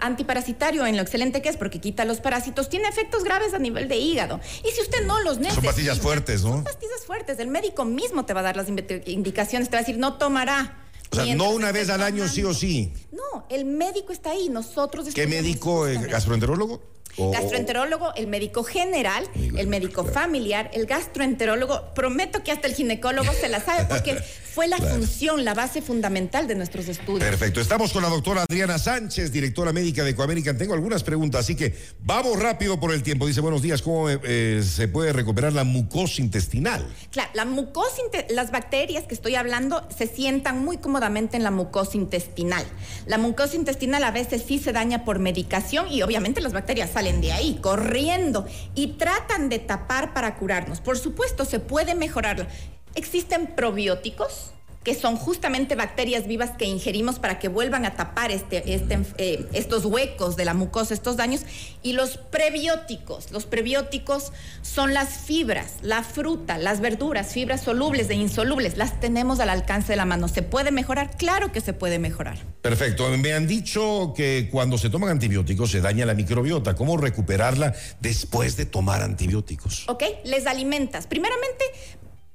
antiparasitario, 0.00 0.86
en 0.86 0.96
lo 0.96 1.02
excelente 1.02 1.42
que 1.42 1.50
es, 1.50 1.58
porque 1.58 1.80
quita 1.80 2.06
los 2.06 2.20
parásitos, 2.20 2.70
tiene 2.70 2.88
efectos 2.88 3.24
graves 3.24 3.52
a 3.52 3.58
nivel 3.58 3.88
de 3.88 3.96
hígado 3.96 4.21
y 4.64 4.70
si 4.70 4.80
usted 4.80 5.06
no 5.06 5.20
los 5.20 5.38
necesita. 5.38 5.54
Son 5.54 5.64
pastillas 5.64 6.00
fuertes, 6.00 6.42
¿no? 6.42 6.50
Son 6.50 6.64
pastillas 6.64 7.04
fuertes. 7.06 7.38
El 7.38 7.48
médico 7.48 7.84
mismo 7.84 8.24
te 8.24 8.34
va 8.34 8.40
a 8.40 8.44
dar 8.44 8.56
las 8.56 8.68
indicaciones, 8.68 9.68
te 9.68 9.76
va 9.76 9.78
a 9.78 9.82
decir, 9.82 9.98
no 9.98 10.14
tomará. 10.14 10.78
O 11.10 11.16
sea, 11.16 11.34
no 11.34 11.50
una 11.50 11.72
vez 11.72 11.90
al 11.90 12.02
año 12.02 12.26
sí 12.26 12.42
o 12.42 12.54
sí. 12.54 12.92
No, 13.12 13.46
el 13.50 13.66
médico 13.66 14.12
está 14.12 14.30
ahí, 14.30 14.48
nosotros 14.48 15.08
¿Qué 15.14 15.26
médico? 15.26 15.84
¿Gastroenterólogo? 16.08 16.80
Gastroenterólogo, 17.16 18.14
el 18.14 18.26
médico 18.26 18.64
general, 18.64 19.28
el 19.56 19.66
médico 19.66 20.04
familiar, 20.04 20.70
el 20.72 20.86
gastroenterólogo. 20.86 21.94
Prometo 21.94 22.42
que 22.42 22.52
hasta 22.52 22.68
el 22.68 22.74
ginecólogo 22.74 23.32
se 23.32 23.48
la 23.48 23.60
sabe 23.60 23.86
porque 23.88 24.16
fue 24.52 24.68
la 24.68 24.76
función, 24.76 25.44
la 25.44 25.54
base 25.54 25.80
fundamental 25.80 26.46
de 26.46 26.54
nuestros 26.54 26.88
estudios. 26.88 27.28
Perfecto. 27.28 27.60
Estamos 27.60 27.92
con 27.92 28.02
la 28.02 28.08
doctora 28.08 28.42
Adriana 28.42 28.78
Sánchez, 28.78 29.32
directora 29.32 29.72
médica 29.72 30.04
de 30.04 30.10
Ecoamerican. 30.10 30.58
Tengo 30.58 30.74
algunas 30.74 31.02
preguntas, 31.02 31.40
así 31.40 31.54
que 31.54 31.74
vamos 32.00 32.38
rápido 32.38 32.78
por 32.78 32.92
el 32.92 33.02
tiempo. 33.02 33.26
Dice, 33.26 33.40
buenos 33.40 33.62
días, 33.62 33.80
¿cómo 33.80 34.08
eh, 34.10 34.62
se 34.62 34.88
puede 34.88 35.12
recuperar 35.12 35.52
la 35.54 35.64
mucosa 35.64 36.20
intestinal? 36.20 36.86
Claro, 37.10 37.30
la 37.34 37.44
mucosa, 37.46 38.02
las 38.28 38.50
bacterias 38.50 39.04
que 39.04 39.14
estoy 39.14 39.36
hablando 39.36 39.86
se 39.96 40.06
sientan 40.06 40.62
muy 40.64 40.76
cómodamente 40.76 41.36
en 41.36 41.44
la 41.44 41.50
mucosa 41.50 41.96
intestinal. 41.96 42.64
La 43.06 43.18
mucosa 43.18 43.56
intestinal 43.56 44.04
a 44.04 44.10
veces 44.10 44.42
sí 44.46 44.58
se 44.58 44.72
daña 44.72 45.04
por 45.04 45.18
medicación 45.18 45.90
y 45.90 46.02
obviamente 46.02 46.40
las 46.40 46.52
bacterias 46.52 46.90
salen 47.02 47.20
de 47.20 47.32
ahí, 47.32 47.58
corriendo, 47.60 48.46
y 48.76 48.92
tratan 48.92 49.48
de 49.48 49.58
tapar 49.58 50.14
para 50.14 50.36
curarnos. 50.36 50.80
Por 50.80 50.96
supuesto, 50.96 51.44
se 51.44 51.58
puede 51.58 51.96
mejorarlo. 51.96 52.46
Existen 52.94 53.48
probióticos 53.56 54.52
que 54.84 54.94
son 54.94 55.16
justamente 55.16 55.76
bacterias 55.76 56.26
vivas 56.26 56.50
que 56.50 56.64
ingerimos 56.64 57.18
para 57.18 57.38
que 57.38 57.48
vuelvan 57.48 57.84
a 57.84 57.94
tapar 57.94 58.30
este, 58.30 58.74
este, 58.74 58.98
eh, 59.18 59.46
estos 59.52 59.84
huecos 59.84 60.36
de 60.36 60.44
la 60.44 60.54
mucosa, 60.54 60.94
estos 60.94 61.16
daños. 61.16 61.42
Y 61.82 61.92
los 61.92 62.16
prebióticos, 62.16 63.30
los 63.30 63.46
prebióticos 63.46 64.32
son 64.62 64.92
las 64.92 65.10
fibras, 65.10 65.74
la 65.82 66.02
fruta, 66.02 66.58
las 66.58 66.80
verduras, 66.80 67.32
fibras 67.32 67.62
solubles 67.62 68.10
e 68.10 68.14
insolubles, 68.14 68.76
las 68.76 68.98
tenemos 69.00 69.40
al 69.40 69.50
alcance 69.50 69.92
de 69.92 69.96
la 69.96 70.04
mano. 70.04 70.28
¿Se 70.28 70.42
puede 70.42 70.72
mejorar? 70.72 71.16
Claro 71.16 71.52
que 71.52 71.60
se 71.60 71.72
puede 71.72 71.98
mejorar. 71.98 72.38
Perfecto. 72.60 73.08
Me 73.16 73.32
han 73.32 73.46
dicho 73.46 74.12
que 74.16 74.48
cuando 74.50 74.78
se 74.78 74.90
toman 74.90 75.10
antibióticos 75.10 75.70
se 75.70 75.80
daña 75.80 76.06
la 76.06 76.14
microbiota. 76.14 76.74
¿Cómo 76.74 76.96
recuperarla 76.96 77.74
después 78.00 78.56
de 78.56 78.66
tomar 78.66 79.02
antibióticos? 79.02 79.88
Ok, 79.88 80.02
les 80.24 80.46
alimentas. 80.46 81.06
Primeramente, 81.06 81.64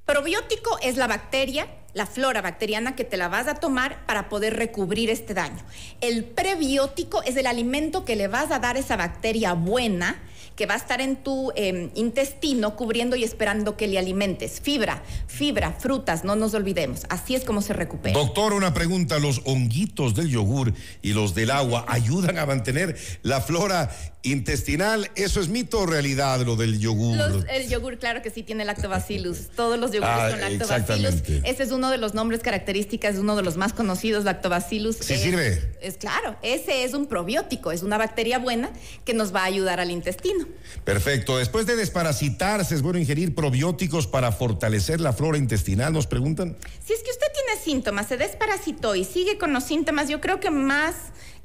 Probiótico 0.07 0.79
es 0.81 0.95
la 0.95 1.05
bacteria, 1.05 1.67
la 1.93 2.05
flora 2.05 2.41
bacteriana 2.41 2.95
que 2.95 3.03
te 3.03 3.17
la 3.17 3.27
vas 3.27 3.49
a 3.49 3.55
tomar 3.55 4.05
para 4.05 4.29
poder 4.29 4.55
recubrir 4.55 5.09
este 5.09 5.33
daño. 5.33 5.61
El 5.99 6.23
prebiótico 6.23 7.21
es 7.23 7.35
el 7.35 7.45
alimento 7.45 8.05
que 8.05 8.15
le 8.15 8.29
vas 8.29 8.49
a 8.51 8.59
dar 8.59 8.77
a 8.77 8.79
esa 8.79 8.95
bacteria 8.95 9.51
buena 9.51 10.17
que 10.57 10.65
va 10.65 10.73
a 10.73 10.77
estar 10.77 10.99
en 11.01 11.17
tu 11.17 11.51
em, 11.55 11.91
intestino 11.93 12.75
cubriendo 12.75 13.15
y 13.15 13.23
esperando 13.23 13.77
que 13.77 13.87
le 13.87 13.99
alimentes. 13.99 14.59
Fibra, 14.59 15.03
fibra, 15.27 15.71
frutas, 15.71 16.23
no 16.23 16.35
nos 16.35 16.55
olvidemos. 16.55 17.05
Así 17.09 17.35
es 17.35 17.45
como 17.45 17.61
se 17.61 17.73
recupera. 17.73 18.17
Doctor, 18.17 18.53
una 18.53 18.73
pregunta. 18.73 19.19
¿Los 19.19 19.41
honguitos 19.45 20.15
del 20.15 20.29
yogur 20.29 20.73
y 21.03 21.13
los 21.13 21.35
del 21.35 21.51
agua 21.51 21.85
ayudan 21.87 22.39
a 22.39 22.47
mantener 22.47 22.97
la 23.21 23.39
flora 23.39 23.91
intestinal? 24.23 25.11
¿Eso 25.15 25.39
es 25.41 25.47
mito 25.47 25.81
o 25.81 25.85
realidad 25.85 26.41
lo 26.41 26.55
del 26.55 26.79
yogur? 26.79 27.45
el 27.49 27.69
yogur, 27.69 27.99
claro 27.99 28.23
que 28.23 28.31
sí, 28.31 28.41
tiene 28.41 28.65
lactobacillus. 28.65 29.49
Todos 29.55 29.79
los 29.79 29.91
yogures 29.91 30.17
ah, 30.17 30.31
son 30.31 30.41
lactobacillus. 30.41 31.43
Ese 31.43 31.63
es 31.63 31.71
uno 31.71 31.91
de 31.91 31.99
los 31.99 32.15
nombres 32.15 32.41
característicos, 32.41 33.17
uno 33.17 33.35
de 33.35 33.43
los 33.43 33.57
más 33.57 33.73
conocidos, 33.73 34.23
lactobacillus. 34.23 34.97
¿Sí 34.97 35.17
sirve? 35.17 35.77
Es 35.81 35.97
claro, 35.97 36.35
ese 36.41 36.83
es 36.83 36.95
un 36.95 37.05
probiótico, 37.05 37.71
es 37.71 37.83
una 37.83 37.99
bacteria 37.99 38.39
buena 38.39 38.71
que 39.05 39.13
nos 39.13 39.35
va 39.35 39.41
a 39.41 39.45
ayudar 39.45 39.79
al 39.79 39.91
intestino. 39.91 40.46
Perfecto. 40.83 41.37
Después 41.37 41.65
de 41.65 41.75
desparasitarse, 41.75 42.75
¿es 42.75 42.81
bueno 42.81 42.99
ingerir 42.99 43.35
probióticos 43.35 44.07
para 44.07 44.31
fortalecer 44.31 45.01
la 45.01 45.13
flora 45.13 45.37
intestinal? 45.37 45.93
Nos 45.93 46.07
preguntan. 46.07 46.55
Si 46.85 46.93
es 46.93 47.03
que 47.03 47.11
usted 47.11 47.27
tiene 47.33 47.61
síntomas, 47.61 48.07
se 48.07 48.17
desparasitó 48.17 48.95
y 48.95 49.03
sigue 49.03 49.37
con 49.37 49.53
los 49.53 49.63
síntomas, 49.63 50.07
yo 50.07 50.21
creo 50.21 50.39
que 50.39 50.49
más 50.49 50.95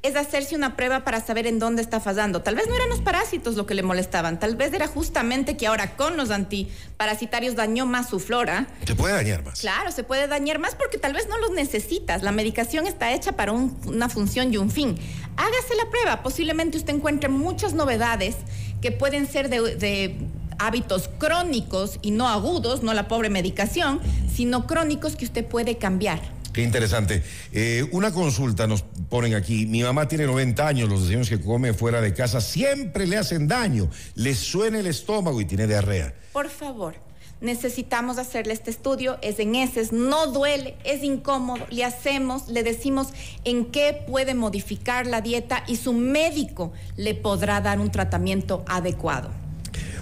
es 0.03 0.17
hacerse 0.17 0.55
una 0.55 0.75
prueba 0.75 1.05
para 1.05 1.25
saber 1.25 1.47
en 1.47 1.59
dónde 1.59 1.81
está 1.81 2.01
fallando. 2.01 2.41
Tal 2.41 2.55
vez 2.55 2.67
no 2.67 2.75
eran 2.75 2.89
los 2.89 2.99
parásitos 2.99 3.55
lo 3.55 3.65
que 3.65 3.73
le 3.73 3.83
molestaban, 3.83 4.37
tal 4.37 4.57
vez 4.57 4.73
era 4.73 4.85
justamente 4.85 5.55
que 5.55 5.65
ahora 5.65 5.95
con 5.95 6.17
los 6.17 6.29
antiparasitarios 6.29 7.55
dañó 7.55 7.85
más 7.85 8.09
su 8.09 8.19
flora. 8.19 8.67
Se 8.85 8.95
puede 8.95 9.13
dañar 9.13 9.45
más. 9.45 9.61
Claro, 9.61 9.91
se 9.91 10.03
puede 10.03 10.27
dañar 10.27 10.59
más 10.59 10.75
porque 10.75 10.97
tal 10.97 11.13
vez 11.13 11.29
no 11.29 11.37
los 11.37 11.51
necesitas. 11.51 12.21
La 12.21 12.33
medicación 12.33 12.85
está 12.85 13.13
hecha 13.13 13.31
para 13.37 13.53
una 13.53 14.09
función 14.09 14.53
y 14.53 14.57
un 14.57 14.69
fin. 14.69 14.97
Hágase 15.37 15.75
la 15.75 15.89
prueba, 15.89 16.21
posiblemente 16.21 16.77
usted 16.77 16.95
encuentre 16.95 17.29
muchas 17.29 17.73
novedades 17.73 18.35
que 18.83 18.91
pueden 18.91 19.31
ser 19.31 19.49
de, 19.49 20.13
hábitos 20.59 21.09
crónicos 21.17 21.99
y 22.01 22.11
no 22.11 22.27
agudos, 22.27 22.83
no 22.83 22.93
la 22.93 23.07
pobre 23.07 23.29
medicación, 23.29 24.01
sino 24.29 24.67
crónicos 24.67 25.15
que 25.15 25.23
usted 25.23 25.45
puede 25.45 25.77
cambiar. 25.77 26.21
Qué 26.51 26.63
interesante. 26.63 27.23
Eh, 27.53 27.87
una 27.93 28.11
consulta 28.11 28.67
nos 28.67 28.81
ponen 28.81 29.35
aquí. 29.35 29.65
Mi 29.67 29.81
mamá 29.83 30.09
tiene 30.09 30.25
90 30.25 30.67
años, 30.67 30.89
los 30.89 30.99
desayunos 30.99 31.29
que 31.29 31.39
come 31.39 31.73
fuera 31.73 32.01
de 32.01 32.13
casa 32.13 32.41
siempre 32.41 33.07
le 33.07 33.15
hacen 33.15 33.47
daño, 33.47 33.89
le 34.15 34.35
suena 34.35 34.79
el 34.79 34.87
estómago 34.87 35.39
y 35.39 35.45
tiene 35.45 35.65
diarrea. 35.65 36.13
Por 36.33 36.49
favor, 36.49 36.95
necesitamos 37.43 38.17
hacerle 38.17 38.53
este 38.53 38.71
estudio, 38.71 39.19
es 39.21 39.37
en 39.39 39.53
ese, 39.55 39.87
no 39.91 40.27
duele, 40.27 40.75
es 40.83 41.03
incómodo, 41.03 41.65
le 41.69 41.83
hacemos, 41.83 42.47
le 42.47 42.63
decimos 42.63 43.09
en 43.43 43.65
qué 43.65 44.03
puede 44.07 44.33
modificar 44.33 45.05
la 45.05 45.21
dieta 45.21 45.63
y 45.67 45.75
su 45.75 45.93
médico 45.93 46.71
le 46.97 47.13
podrá 47.13 47.61
dar 47.61 47.79
un 47.79 47.91
tratamiento 47.91 48.63
adecuado. 48.67 49.29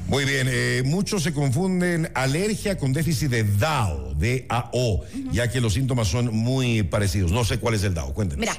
Muy 0.07 0.25
bien, 0.25 0.48
eh, 0.50 0.83
muchos 0.86 1.24
se 1.24 1.33
confunden 1.33 2.12
alergia 2.13 2.77
con 2.77 2.91
déficit 2.91 3.29
de 3.29 3.43
DAO, 3.43 4.13
D-A-O, 4.15 5.03
ya 5.31 5.50
que 5.50 5.62
los 5.62 5.74
síntomas 5.74 6.10
son 6.10 6.36
muy 6.36 6.83
parecidos. 6.83 7.31
No 7.31 7.45
sé 7.45 7.60
cuál 7.60 7.75
es 7.75 7.83
el 7.83 7.93
DAO, 7.93 8.13
cuéntenos. 8.13 8.41
Mira, 8.41 8.57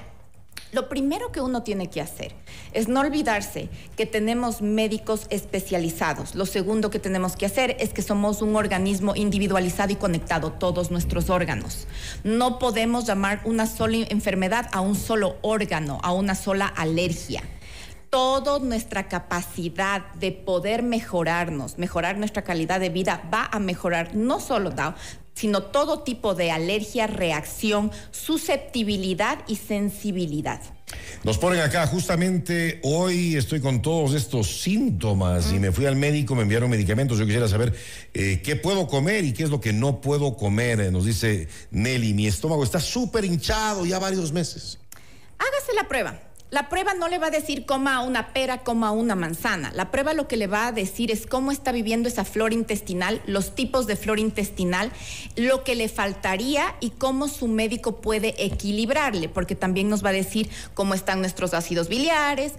lo 0.72 0.88
primero 0.88 1.30
que 1.32 1.40
uno 1.40 1.62
tiene 1.62 1.90
que 1.90 2.00
hacer 2.00 2.34
es 2.72 2.88
no 2.88 3.00
olvidarse 3.00 3.68
que 3.94 4.06
tenemos 4.06 4.62
médicos 4.62 5.26
especializados. 5.28 6.34
Lo 6.34 6.46
segundo 6.46 6.88
que 6.90 6.98
tenemos 6.98 7.36
que 7.36 7.46
hacer 7.46 7.76
es 7.78 7.92
que 7.92 8.00
somos 8.00 8.40
un 8.40 8.56
organismo 8.56 9.14
individualizado 9.14 9.92
y 9.92 9.96
conectado, 9.96 10.52
todos 10.52 10.90
nuestros 10.90 11.28
órganos. 11.28 11.86
No 12.24 12.58
podemos 12.58 13.06
llamar 13.06 13.42
una 13.44 13.66
sola 13.66 13.98
enfermedad 14.08 14.66
a 14.72 14.80
un 14.80 14.94
solo 14.94 15.36
órgano, 15.42 15.98
a 16.02 16.12
una 16.12 16.34
sola 16.34 16.66
alergia 16.66 17.42
toda 18.12 18.58
nuestra 18.58 19.08
capacidad 19.08 20.12
de 20.16 20.32
poder 20.32 20.82
mejorarnos, 20.82 21.78
mejorar 21.78 22.18
nuestra 22.18 22.42
calidad 22.42 22.78
de 22.78 22.90
vida, 22.90 23.22
va 23.32 23.48
a 23.50 23.58
mejorar 23.58 24.14
no 24.14 24.38
solo 24.38 24.68
DAO, 24.68 24.94
sino 25.34 25.62
todo 25.62 26.00
tipo 26.00 26.34
de 26.34 26.50
alergia, 26.50 27.06
reacción, 27.06 27.90
susceptibilidad 28.10 29.38
y 29.46 29.56
sensibilidad. 29.56 30.60
Nos 31.24 31.38
ponen 31.38 31.60
acá, 31.60 31.86
justamente 31.86 32.80
hoy 32.82 33.36
estoy 33.36 33.60
con 33.60 33.80
todos 33.80 34.14
estos 34.14 34.60
síntomas 34.60 35.52
y 35.52 35.58
me 35.58 35.72
fui 35.72 35.86
al 35.86 35.96
médico, 35.96 36.34
me 36.34 36.42
enviaron 36.42 36.68
medicamentos. 36.68 37.18
Yo 37.18 37.24
quisiera 37.24 37.48
saber 37.48 37.74
eh, 38.12 38.42
qué 38.44 38.56
puedo 38.56 38.86
comer 38.86 39.24
y 39.24 39.32
qué 39.32 39.44
es 39.44 39.50
lo 39.50 39.60
que 39.60 39.72
no 39.72 40.00
puedo 40.00 40.36
comer. 40.36 40.80
Eh, 40.80 40.90
nos 40.90 41.04
dice 41.06 41.48
Nelly, 41.70 42.12
mi 42.12 42.26
estómago 42.26 42.64
está 42.64 42.80
súper 42.80 43.24
hinchado 43.24 43.86
ya 43.86 43.98
varios 43.98 44.32
meses. 44.32 44.78
Hágase 45.38 45.72
la 45.74 45.88
prueba 45.88 46.20
La 46.52 46.68
prueba 46.68 46.92
no 46.92 47.08
le 47.08 47.18
va 47.18 47.28
a 47.28 47.30
decir 47.30 47.64
coma 47.64 48.02
una 48.02 48.34
pera, 48.34 48.58
coma 48.58 48.90
una 48.90 49.14
manzana. 49.14 49.72
La 49.74 49.90
prueba 49.90 50.12
lo 50.12 50.28
que 50.28 50.36
le 50.36 50.48
va 50.48 50.66
a 50.66 50.72
decir 50.72 51.10
es 51.10 51.26
cómo 51.26 51.50
está 51.50 51.72
viviendo 51.72 52.10
esa 52.10 52.26
flora 52.26 52.52
intestinal, 52.52 53.22
los 53.24 53.54
tipos 53.54 53.86
de 53.86 53.96
flora 53.96 54.20
intestinal, 54.20 54.92
lo 55.34 55.64
que 55.64 55.74
le 55.74 55.88
faltaría 55.88 56.74
y 56.78 56.90
cómo 56.90 57.28
su 57.28 57.48
médico 57.48 58.02
puede 58.02 58.34
equilibrarle, 58.36 59.30
porque 59.30 59.54
también 59.54 59.88
nos 59.88 60.04
va 60.04 60.10
a 60.10 60.12
decir 60.12 60.50
cómo 60.74 60.92
están 60.92 61.20
nuestros 61.20 61.54
ácidos 61.54 61.88
biliares, 61.88 62.52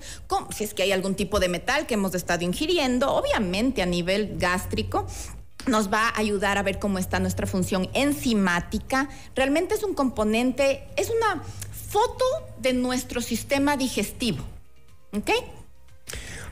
si 0.50 0.64
es 0.64 0.74
que 0.74 0.82
hay 0.82 0.92
algún 0.92 1.14
tipo 1.14 1.40
de 1.40 1.50
metal 1.50 1.86
que 1.86 1.94
hemos 1.94 2.16
estado 2.16 2.44
ingiriendo, 2.44 3.14
obviamente 3.14 3.84
a 3.84 3.86
nivel 3.86 4.38
gástrico 4.40 5.06
nos 5.68 5.94
va 5.94 6.10
a 6.10 6.20
ayudar 6.20 6.58
a 6.58 6.64
ver 6.64 6.80
cómo 6.80 6.98
está 6.98 7.20
nuestra 7.20 7.48
función 7.48 7.90
enzimática. 7.94 9.08
Realmente 9.34 9.76
es 9.76 9.84
un 9.84 9.94
componente, 9.94 10.84
es 10.98 11.10
una 11.10 11.42
foto 11.94 12.26
de 12.58 12.74
nuestro 12.74 13.22
sistema 13.22 13.78
digestivo. 13.78 14.44
¿Ok? 15.12 15.30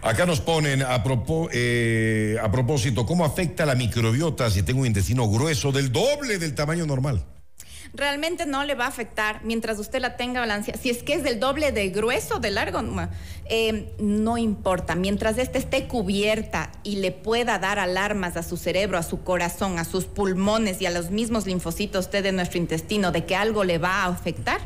Acá 0.04 0.28
nos 0.28 0.40
ponen 0.40 0.84
a, 0.84 1.04
eh, 1.52 2.38
a 2.42 2.52
propósito, 2.52 3.06
¿cómo 3.08 3.26
afecta 3.26 3.66
la 3.66 3.74
microbiota 3.74 4.52
si 4.52 4.62
tengo 4.62 4.82
un 4.82 4.88
intestino 4.88 5.28
grueso 5.28 5.72
del 5.72 5.92
doble 5.92 6.38
del 6.38 6.54
tamaño 6.54 6.86
normal? 6.86 7.26
realmente 7.94 8.46
no 8.46 8.64
le 8.64 8.76
va 8.76 8.86
a 8.86 8.88
afectar 8.88 9.42
mientras 9.44 9.78
usted 9.80 10.00
la 10.00 10.16
tenga 10.16 10.40
balanceada. 10.40 10.80
Si 10.80 10.90
es 10.90 11.04
que 11.04 11.14
es 11.14 11.24
del 11.24 11.40
doble 11.40 11.72
de 11.72 11.90
grueso, 11.90 12.40
de 12.40 12.52
largo, 12.52 12.80
eh, 13.46 13.94
no 14.00 14.38
importa. 14.38 14.96
Mientras 14.96 15.38
esta 15.38 15.58
esté 15.58 15.88
cubierta 15.88 16.72
y 16.84 16.98
le 16.98 17.12
pueda 17.12 17.60
dar 17.60 17.80
alarmas 17.80 18.38
a 18.38 18.44
su 18.44 18.58
cerebro, 18.58 18.98
a 18.98 19.04
su 19.04 19.24
corazón, 19.24 19.80
a 19.80 19.86
sus 19.86 20.06
pulmones 20.06 20.82
y 20.82 20.86
a 20.86 20.92
los 20.92 21.12
mismos 21.12 21.46
linfocitos 21.46 22.10
de 22.12 22.32
nuestro 22.32 22.60
intestino 22.60 23.12
de 23.12 23.26
que 23.26 23.36
algo 23.36 23.64
le 23.64 23.78
va 23.78 24.04
a 24.04 24.08
afectar, 24.08 24.62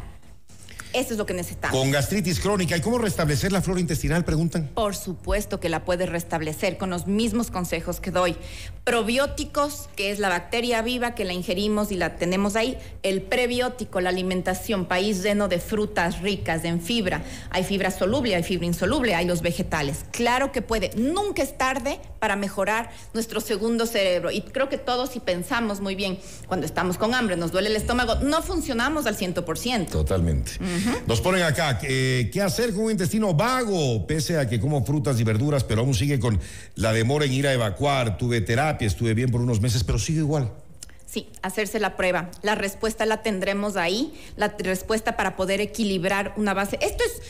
eso 0.96 1.14
es 1.14 1.18
lo 1.18 1.26
que 1.26 1.34
necesitamos. 1.34 1.78
Con 1.78 1.92
gastritis 1.92 2.40
crónica, 2.40 2.78
¿y 2.78 2.82
cómo 2.82 2.98
restablecer 2.98 3.52
la 3.52 3.62
flora 3.62 3.80
intestinal? 3.80 4.24
Preguntan. 4.24 4.70
Por 4.74 4.96
supuesto 4.96 5.60
que 5.60 5.70
la 5.70 5.84
puede 5.84 6.06
restablecer 6.06 6.78
con 6.78 6.90
los 6.90 7.06
mismos 7.06 7.52
consejos 7.52 8.00
que 8.00 8.12
doy. 8.12 8.38
Probióticos, 8.86 9.90
que 9.96 10.12
es 10.12 10.20
la 10.20 10.30
bacteria 10.30 10.82
viva 10.82 11.16
que 11.16 11.26
la 11.26 11.34
ingerimos 11.34 11.92
y 11.92 11.96
la 11.96 12.16
tenemos 12.16 12.56
ahí. 12.56 12.78
El 13.04 13.22
prebiótico, 13.22 14.00
la 14.00 14.10
alimentación, 14.10 14.86
país 14.86 15.22
lleno 15.22 15.48
de 15.48 15.60
frutas 15.60 16.22
ricas 16.22 16.64
en 16.64 16.82
fibra. 16.82 17.24
Hay 17.50 17.64
fibra 17.64 17.92
soluble, 17.92 18.36
hay 18.36 18.44
fibra 18.44 18.66
insoluble, 18.66 19.16
hay 19.16 19.26
los 19.26 19.42
vegetales. 19.42 20.06
Claro 20.12 20.52
que 20.52 20.62
puede. 20.62 20.92
Nunca 20.96 21.44
es 21.44 21.58
tarde 21.58 22.00
para 22.20 22.36
mejorar 22.36 22.90
nuestro 23.14 23.42
segundo 23.42 23.86
cerebro. 23.86 24.32
Y 24.32 24.42
creo 24.42 24.70
que 24.70 24.78
todos 24.78 25.10
si 25.10 25.20
pensamos 25.20 25.82
muy 25.82 25.96
bien, 25.96 26.20
cuando 26.48 26.66
estamos 26.66 26.98
con 26.98 27.14
hambre, 27.14 27.38
nos 27.38 27.52
duele 27.52 27.70
el 27.70 27.76
estómago, 27.76 28.16
no 28.16 28.42
funcionamos 28.42 29.06
al 29.06 29.18
100%. 29.18 29.90
Totalmente. 29.90 30.54
Nos 31.08 31.22
ponen 31.22 31.44
acá, 31.44 31.80
eh, 31.84 32.30
¿qué 32.32 32.42
hacer 32.42 32.74
con 32.74 32.86
un 32.86 32.92
intestino 32.92 33.34
vago? 33.34 34.06
Pese 34.08 34.38
a 34.38 34.48
que 34.48 34.60
como 34.60 34.86
frutas 34.86 35.20
y 35.20 35.24
verduras, 35.24 35.64
pero 35.64 35.82
aún 35.82 35.94
sigue 35.94 36.20
con 36.20 36.40
la 36.76 36.94
demora 36.94 37.26
en 37.26 37.34
ir 37.34 37.48
a 37.48 37.54
evacuar. 37.54 38.18
Tuve 38.18 38.42
terapia, 38.42 38.88
estuve 38.88 39.14
bien 39.14 39.32
por 39.32 39.42
unos 39.42 39.62
meses, 39.62 39.84
pero 39.84 40.00
sigue 40.00 40.20
igual. 40.20 40.52
Sí, 41.06 41.30
hacerse 41.42 41.80
la 41.80 41.96
prueba. 41.96 42.30
La 42.42 42.56
respuesta 42.56 43.06
la 43.06 43.22
tendremos 43.22 43.78
ahí, 43.78 44.14
la 44.36 44.56
respuesta 44.60 45.16
para 45.16 45.36
poder 45.36 45.62
equilibrar 45.62 46.34
una 46.36 46.54
base. 46.54 46.78
Esto 46.82 47.04
es, 47.04 47.22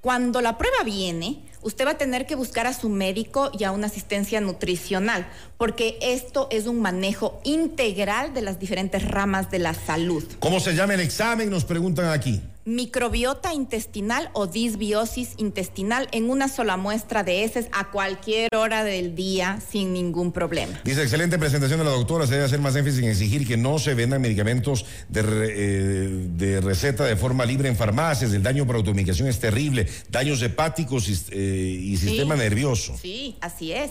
cuando 0.00 0.40
la 0.40 0.58
prueba 0.58 0.82
viene, 0.84 1.38
usted 1.62 1.86
va 1.86 1.92
a 1.92 1.98
tener 1.98 2.26
que 2.26 2.34
buscar 2.34 2.66
a 2.66 2.74
su 2.74 2.88
médico 2.88 3.50
y 3.58 3.64
a 3.64 3.70
una 3.70 3.86
asistencia 3.86 4.40
nutricional, 4.40 5.28
porque 5.56 5.96
esto 6.02 6.48
es 6.50 6.66
un 6.66 6.80
manejo 6.82 7.40
integral 7.44 8.34
de 8.34 8.42
las 8.42 8.58
diferentes 8.58 9.08
ramas 9.08 9.50
de 9.50 9.60
la 9.60 9.72
salud. 9.74 10.24
¿Cómo 10.40 10.58
se 10.60 10.74
llama 10.74 10.94
el 10.94 11.00
examen? 11.00 11.48
Nos 11.48 11.64
preguntan 11.64 12.06
aquí 12.06 12.42
microbiota 12.64 13.52
intestinal 13.52 14.30
o 14.34 14.46
disbiosis 14.46 15.34
intestinal 15.36 16.08
en 16.12 16.30
una 16.30 16.48
sola 16.48 16.76
muestra 16.76 17.24
de 17.24 17.44
heces 17.44 17.66
a 17.72 17.90
cualquier 17.90 18.48
hora 18.54 18.84
del 18.84 19.14
día 19.14 19.60
sin 19.70 19.92
ningún 19.92 20.32
problema. 20.32 20.80
Dice, 20.84 21.02
excelente 21.02 21.38
presentación 21.38 21.78
de 21.78 21.84
la 21.84 21.90
doctora, 21.90 22.26
se 22.26 22.34
debe 22.34 22.44
hacer 22.44 22.60
más 22.60 22.76
énfasis 22.76 23.00
en 23.00 23.10
exigir 23.10 23.46
que 23.46 23.56
no 23.56 23.78
se 23.78 23.94
vendan 23.94 24.20
medicamentos 24.20 24.86
de, 25.08 25.20
eh, 25.22 26.08
de 26.36 26.60
receta 26.60 27.04
de 27.04 27.16
forma 27.16 27.44
libre 27.44 27.68
en 27.68 27.76
farmacias, 27.76 28.32
el 28.32 28.42
daño 28.42 28.66
por 28.66 28.76
automedicación 28.76 29.28
es 29.28 29.38
terrible, 29.38 29.88
daños 30.10 30.40
hepáticos 30.42 31.08
y, 31.08 31.18
eh, 31.30 31.96
sistema 31.98 32.36
nervioso. 32.36 32.96
Sí, 33.00 33.36
así 33.40 33.72
es. 33.72 33.90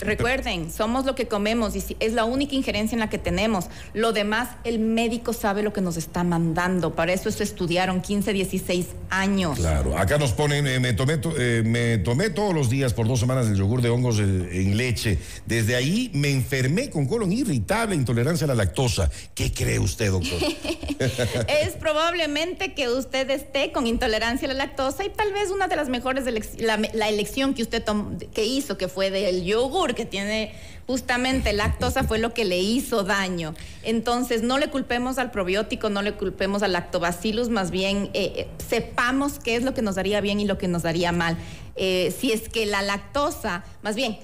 Recuerden, 0.00 0.70
somos 0.70 1.04
lo 1.06 1.14
que 1.14 1.26
comemos 1.26 1.74
y 1.74 1.96
es 1.98 2.12
la 2.12 2.24
única 2.24 2.54
injerencia 2.54 2.94
en 2.94 3.00
la 3.00 3.10
que 3.10 3.18
tenemos. 3.18 3.66
Lo 3.94 4.12
demás, 4.12 4.50
el 4.62 4.78
médico 4.78 5.32
sabe 5.32 5.62
lo 5.62 5.72
que 5.72 5.80
nos 5.80 5.96
está 5.96 6.22
mandando. 6.22 6.94
Para 6.94 7.12
eso 7.12 7.30
se 7.30 7.42
estudiaron 7.42 8.00
15, 8.00 8.32
16 8.32 8.86
años. 9.10 9.58
Claro, 9.58 9.98
acá 9.98 10.16
nos 10.18 10.32
ponen, 10.32 10.66
eh, 10.66 10.78
me, 10.78 10.92
tomé, 10.92 11.18
eh, 11.38 11.62
me 11.64 11.98
tomé 11.98 12.30
todos 12.30 12.54
los 12.54 12.70
días 12.70 12.94
por 12.94 13.08
dos 13.08 13.18
semanas 13.18 13.48
el 13.48 13.56
yogur 13.56 13.82
de 13.82 13.90
hongos 13.90 14.20
en 14.20 14.76
leche. 14.76 15.18
Desde 15.46 15.74
ahí 15.74 16.10
me 16.14 16.30
enfermé 16.30 16.90
con 16.90 17.06
colon 17.06 17.32
irritable, 17.32 17.96
intolerancia 17.96 18.44
a 18.44 18.48
la 18.48 18.54
lactosa. 18.54 19.10
¿Qué 19.34 19.52
cree 19.52 19.80
usted, 19.80 20.12
doctor? 20.12 20.38
es 21.48 21.74
probablemente 21.74 22.74
que 22.74 22.88
usted 22.88 23.28
esté 23.30 23.72
con 23.72 23.86
intolerancia 23.86 24.46
a 24.48 24.52
la 24.52 24.66
lactosa 24.66 25.04
y 25.04 25.10
tal 25.10 25.32
vez 25.32 25.50
una 25.50 25.68
de 25.68 25.76
las 25.76 25.88
mejores, 25.88 26.24
la, 26.58 26.80
la 26.92 27.08
elección 27.08 27.54
que 27.54 27.62
usted 27.62 27.84
que 28.32 28.44
hizo, 28.44 28.76
que 28.78 28.88
fue 28.88 29.10
del 29.10 29.44
yogur 29.44 29.87
que 29.94 30.04
tiene 30.04 30.54
justamente 30.88 31.52
lactosa 31.52 32.02
fue 32.02 32.18
lo 32.18 32.32
que 32.32 32.46
le 32.46 32.58
hizo 32.58 33.04
daño. 33.04 33.54
Entonces, 33.82 34.42
no 34.42 34.56
le 34.56 34.70
culpemos 34.70 35.18
al 35.18 35.30
probiótico, 35.30 35.90
no 35.90 36.00
le 36.00 36.14
culpemos 36.14 36.62
al 36.62 36.72
lactobacillus, 36.72 37.50
más 37.50 37.70
bien 37.70 38.08
eh, 38.14 38.32
eh, 38.36 38.48
sepamos 38.66 39.38
qué 39.38 39.56
es 39.56 39.64
lo 39.64 39.74
que 39.74 39.82
nos 39.82 39.96
daría 39.96 40.22
bien 40.22 40.40
y 40.40 40.46
lo 40.46 40.56
que 40.56 40.66
nos 40.66 40.82
daría 40.82 41.12
mal. 41.12 41.36
Eh, 41.76 42.14
si 42.18 42.32
es 42.32 42.48
que 42.48 42.64
la 42.64 42.80
lactosa, 42.80 43.64
más 43.82 43.96
bien, 43.96 44.18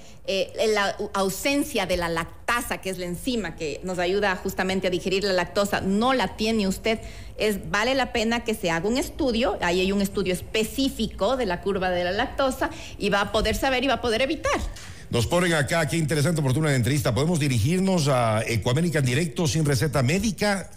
la 0.74 0.96
ausencia 1.12 1.85
de 1.85 1.98
la 1.98 2.09
lactasa, 2.09 2.79
que 2.79 2.88
es 2.88 2.96
la 2.96 3.05
enzima 3.05 3.57
que 3.57 3.81
nos 3.85 3.98
ayuda 3.98 4.35
justamente 4.37 4.87
a 4.87 4.90
digerir 4.90 5.22
la 5.22 5.35
lactosa, 5.35 5.83
no 5.83 6.14
la 6.14 6.37
tiene 6.37 6.66
usted, 6.66 6.98
es, 7.37 7.70
vale 7.70 7.94
la 7.94 8.11
pena 8.14 8.42
que 8.42 8.55
se 8.55 8.70
haga 8.70 8.88
un 8.88 8.96
estudio, 8.96 9.59
ahí 9.61 9.81
hay 9.81 9.92
un 9.92 10.00
estudio 10.00 10.33
específico 10.33 11.37
de 11.37 11.44
la 11.44 11.61
curva 11.61 11.90
de 11.90 12.05
la 12.05 12.12
lactosa 12.12 12.70
y 12.96 13.11
va 13.11 13.20
a 13.20 13.33
poder 13.33 13.55
saber 13.55 13.85
y 13.85 13.88
va 13.88 13.94
a 13.94 14.00
poder 14.00 14.22
evitar. 14.22 14.61
Nos 15.14 15.29
ponen 15.29 15.53
acá, 15.55 15.87
qué 15.87 15.96
interesante 15.96 16.40
oportunidad 16.40 16.72
de 16.72 16.77
entrevista. 16.79 17.14
¿Podemos 17.14 17.38
dirigirnos 17.38 18.09
a 18.09 18.42
Ecoamérica 18.48 18.98
en 18.98 19.05
directo 19.05 19.46
sin 19.46 19.64
receta 19.64 20.03
médica? 20.03 20.68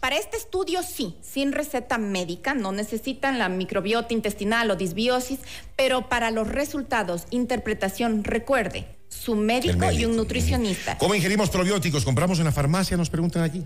Para 0.00 0.16
este 0.16 0.36
estudio 0.36 0.82
sí, 0.82 1.14
sin 1.22 1.52
receta 1.52 1.96
médica, 1.96 2.52
no 2.52 2.72
necesitan 2.72 3.38
la 3.38 3.48
microbiota 3.48 4.12
intestinal 4.12 4.72
o 4.72 4.74
disbiosis, 4.74 5.38
pero 5.76 6.08
para 6.08 6.32
los 6.32 6.48
resultados, 6.48 7.28
interpretación, 7.30 8.24
recuerde, 8.24 8.88
su 9.08 9.36
médico, 9.36 9.92
y 9.92 10.04
un 10.04 10.16
nutricionista. 10.16 10.98
¿Cómo 10.98 11.14
ingerimos 11.14 11.48
probióticos? 11.50 12.04
¿Compramos 12.04 12.40
en 12.40 12.46
la 12.46 12.52
farmacia? 12.52 12.96
Nos 12.96 13.08
preguntan 13.08 13.44
aquí. 13.44 13.64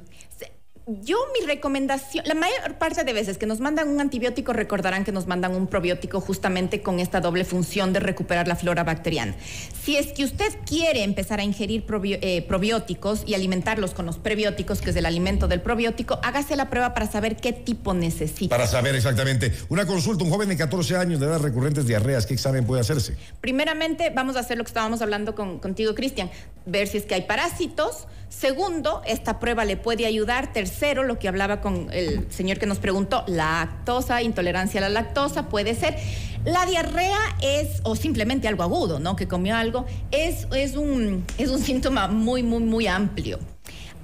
Yo 0.87 1.19
mi 1.39 1.47
recomendación, 1.47 2.25
la 2.27 2.35
mayor 2.35 2.79
parte 2.79 3.05
de 3.05 3.13
veces 3.13 3.39
que 3.39 3.47
nos 3.47 3.61
mandan 3.61 3.89
un 3.89 4.01
antibiótico 4.01 4.53
recordarán 4.53 5.05
que 5.05 5.13
nos 5.13 5.27
mandan 5.27 5.55
un 5.55 5.67
probiótico 5.67 6.21
justamente 6.21 6.83
con 6.83 6.99
esta 6.99 7.21
doble 7.21 7.45
función 7.45 7.93
de 7.93 8.01
recuperar 8.01 8.49
la 8.49 8.57
flora 8.57 8.83
bacteriana. 8.83 9.37
Si 9.83 9.97
es 9.97 10.09
que 10.09 10.25
usted 10.25 10.53
quiere 10.67 11.05
empezar 11.05 11.39
a 11.39 11.45
ingerir 11.45 11.85
eh, 12.05 12.43
probióticos 12.49 13.23
y 13.27 13.35
alimentarlos 13.35 13.93
con 13.93 14.07
los 14.07 14.19
prebióticos, 14.19 14.81
que 14.81 14.91
es 14.91 14.97
el 14.97 15.07
alimento 15.07 15.49
del 15.49 15.61
probiótico, 15.61 16.19
hágase 16.23 16.57
la 16.57 16.71
prueba 16.71 16.95
para 16.95 17.11
saber 17.11 17.37
qué 17.37 17.53
tipo 17.53 17.95
necesita. 17.95 18.57
Para 18.57 18.67
saber 18.67 18.95
exactamente. 18.95 19.53
Una 19.69 19.87
consulta, 19.87 20.25
un 20.25 20.31
joven 20.31 20.49
de 20.49 20.57
14 20.57 20.97
años 20.97 21.21
de 21.21 21.27
edad 21.27 21.41
recurrentes 21.41 21.87
diarreas, 21.87 22.27
¿qué 22.27 22.35
examen 22.35 22.65
puede 22.65 22.81
hacerse? 22.81 23.17
Primeramente, 23.41 24.11
vamos 24.11 24.37
a 24.37 24.41
hacer 24.41 24.59
lo 24.59 24.65
que 24.65 24.69
estábamos 24.69 25.03
hablando 25.03 25.35
contigo, 25.35 25.95
Cristian, 25.95 26.31
ver 26.67 26.89
si 26.89 26.99
es 26.99 27.05
que 27.05 27.15
hay 27.15 27.23
parásitos. 27.23 28.07
Segundo, 28.31 29.03
esta 29.07 29.41
prueba 29.41 29.65
le 29.65 29.77
puede 29.77 30.07
ayudar. 30.07 30.53
Tercero, 30.53 30.71
Cero, 30.81 31.03
lo 31.03 31.19
que 31.19 31.29
hablaba 31.29 31.61
con 31.61 31.89
el 31.93 32.31
señor 32.31 32.59
que 32.59 32.65
nos 32.65 32.79
preguntó, 32.79 33.25
lactosa, 33.27 34.23
intolerancia 34.23 34.79
a 34.79 34.83
la 34.83 34.89
lactosa, 34.89 35.49
puede 35.49 35.75
ser. 35.75 35.97
La 36.45 36.65
diarrea 36.65 37.19
es, 37.43 37.81
o 37.83 37.97
simplemente 37.97 38.49
algo 38.49 38.63
agudo, 38.63 39.01
¿no? 39.01 39.17
Que 39.17 39.29
comió 39.29 39.57
algo, 39.57 39.85
es, 40.13 40.47
es, 40.55 40.77
un, 40.77 41.25
es 41.37 41.51
un 41.51 41.59
síntoma 41.59 42.07
muy, 42.07 42.43
muy, 42.45 42.63
muy 42.63 42.87
amplio. 42.87 43.41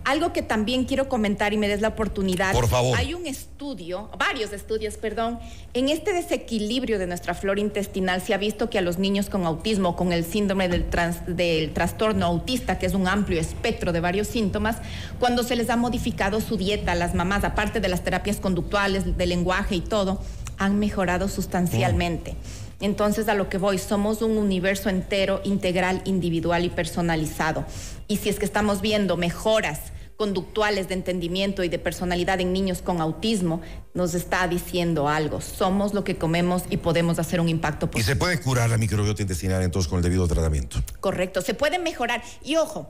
Algo 0.06 0.32
que 0.32 0.40
también 0.40 0.84
quiero 0.84 1.08
comentar 1.08 1.52
y 1.52 1.56
me 1.56 1.66
des 1.66 1.80
la 1.80 1.88
oportunidad. 1.88 2.52
Por 2.52 2.68
favor. 2.68 2.96
Hay 2.96 3.12
un 3.12 3.26
estudio, 3.26 4.08
varios 4.16 4.52
estudios, 4.52 4.96
perdón. 4.98 5.40
En 5.74 5.88
este 5.88 6.12
desequilibrio 6.12 7.00
de 7.00 7.08
nuestra 7.08 7.34
flora 7.34 7.60
intestinal 7.60 8.22
se 8.22 8.32
ha 8.32 8.36
visto 8.36 8.70
que 8.70 8.78
a 8.78 8.82
los 8.82 8.98
niños 8.98 9.28
con 9.28 9.44
autismo, 9.44 9.96
con 9.96 10.12
el 10.12 10.24
síndrome 10.24 10.68
del, 10.68 10.86
del 11.26 11.72
trastorno 11.72 12.24
autista, 12.24 12.78
que 12.78 12.86
es 12.86 12.94
un 12.94 13.08
amplio 13.08 13.40
espectro 13.40 13.90
de 13.90 13.98
varios 13.98 14.28
síntomas, 14.28 14.76
cuando 15.18 15.42
se 15.42 15.56
les 15.56 15.70
ha 15.70 15.76
modificado 15.76 16.40
su 16.40 16.56
dieta, 16.56 16.94
las 16.94 17.16
mamás, 17.16 17.42
aparte 17.42 17.80
de 17.80 17.88
las 17.88 18.04
terapias 18.04 18.36
conductuales, 18.36 19.18
de 19.18 19.26
lenguaje 19.26 19.74
y 19.74 19.80
todo, 19.80 20.20
han 20.56 20.78
mejorado 20.78 21.26
sustancialmente. 21.26 22.36
Entonces, 22.80 23.28
a 23.28 23.34
lo 23.34 23.48
que 23.48 23.58
voy, 23.58 23.78
somos 23.78 24.22
un 24.22 24.38
universo 24.38 24.88
entero, 24.88 25.40
integral, 25.42 26.00
individual 26.04 26.64
y 26.64 26.68
personalizado. 26.68 27.64
Y 28.06 28.18
si 28.18 28.28
es 28.28 28.38
que 28.38 28.44
estamos 28.44 28.82
viendo 28.82 29.16
mejoras 29.16 29.95
conductuales 30.16 30.88
de 30.88 30.94
entendimiento 30.94 31.62
y 31.62 31.68
de 31.68 31.78
personalidad 31.78 32.40
en 32.40 32.52
niños 32.52 32.82
con 32.82 33.00
autismo, 33.00 33.60
nos 33.94 34.14
está 34.14 34.46
diciendo 34.48 35.08
algo. 35.08 35.40
Somos 35.40 35.94
lo 35.94 36.04
que 36.04 36.16
comemos 36.16 36.64
y 36.70 36.78
podemos 36.78 37.18
hacer 37.18 37.40
un 37.40 37.48
impacto 37.48 37.90
positivo. 37.90 38.10
Y 38.10 38.14
se 38.14 38.16
puede 38.16 38.40
curar 38.40 38.70
la 38.70 38.78
microbiota 38.78 39.22
intestinal 39.22 39.62
entonces 39.62 39.88
con 39.88 39.98
el 39.98 40.02
debido 40.02 40.26
tratamiento. 40.26 40.82
Correcto, 41.00 41.42
se 41.42 41.54
puede 41.54 41.78
mejorar. 41.78 42.22
Y 42.42 42.56
ojo, 42.56 42.88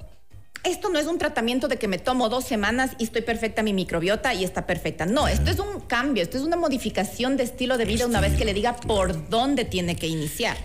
esto 0.65 0.89
no 0.89 0.99
es 0.99 1.07
un 1.07 1.19
tratamiento 1.19 1.69
de 1.69 1.77
que 1.77 1.89
me 1.89 1.99
tomo 1.99 2.29
dos 2.29 2.45
semanas 2.45 2.93
y 2.99 3.05
estoy 3.05 3.23
perfecta 3.23 3.63
mi 3.63 3.73
microbiota 3.73 4.35
y 4.35 4.45
está 4.45 4.67
perfecta. 4.67 5.07
No, 5.07 5.29
esto 5.29 5.51
es 5.51 5.59
un 5.59 5.81
cambio, 5.81 6.23
esto 6.23 6.39
es 6.39 6.45
una 6.45 6.57
modificación 6.57 7.37
de 7.37 7.45
estilo 7.45 7.79
de 7.79 7.85
vida 7.85 8.07
una 8.07 8.21
vez 8.21 8.37
que 8.37 8.45
le 8.45 8.55
diga 8.55 8.77
por 8.77 9.29
dónde 9.29 9.65
tiene 9.65 9.97
que 9.97 10.07
iniciar. 10.09 10.57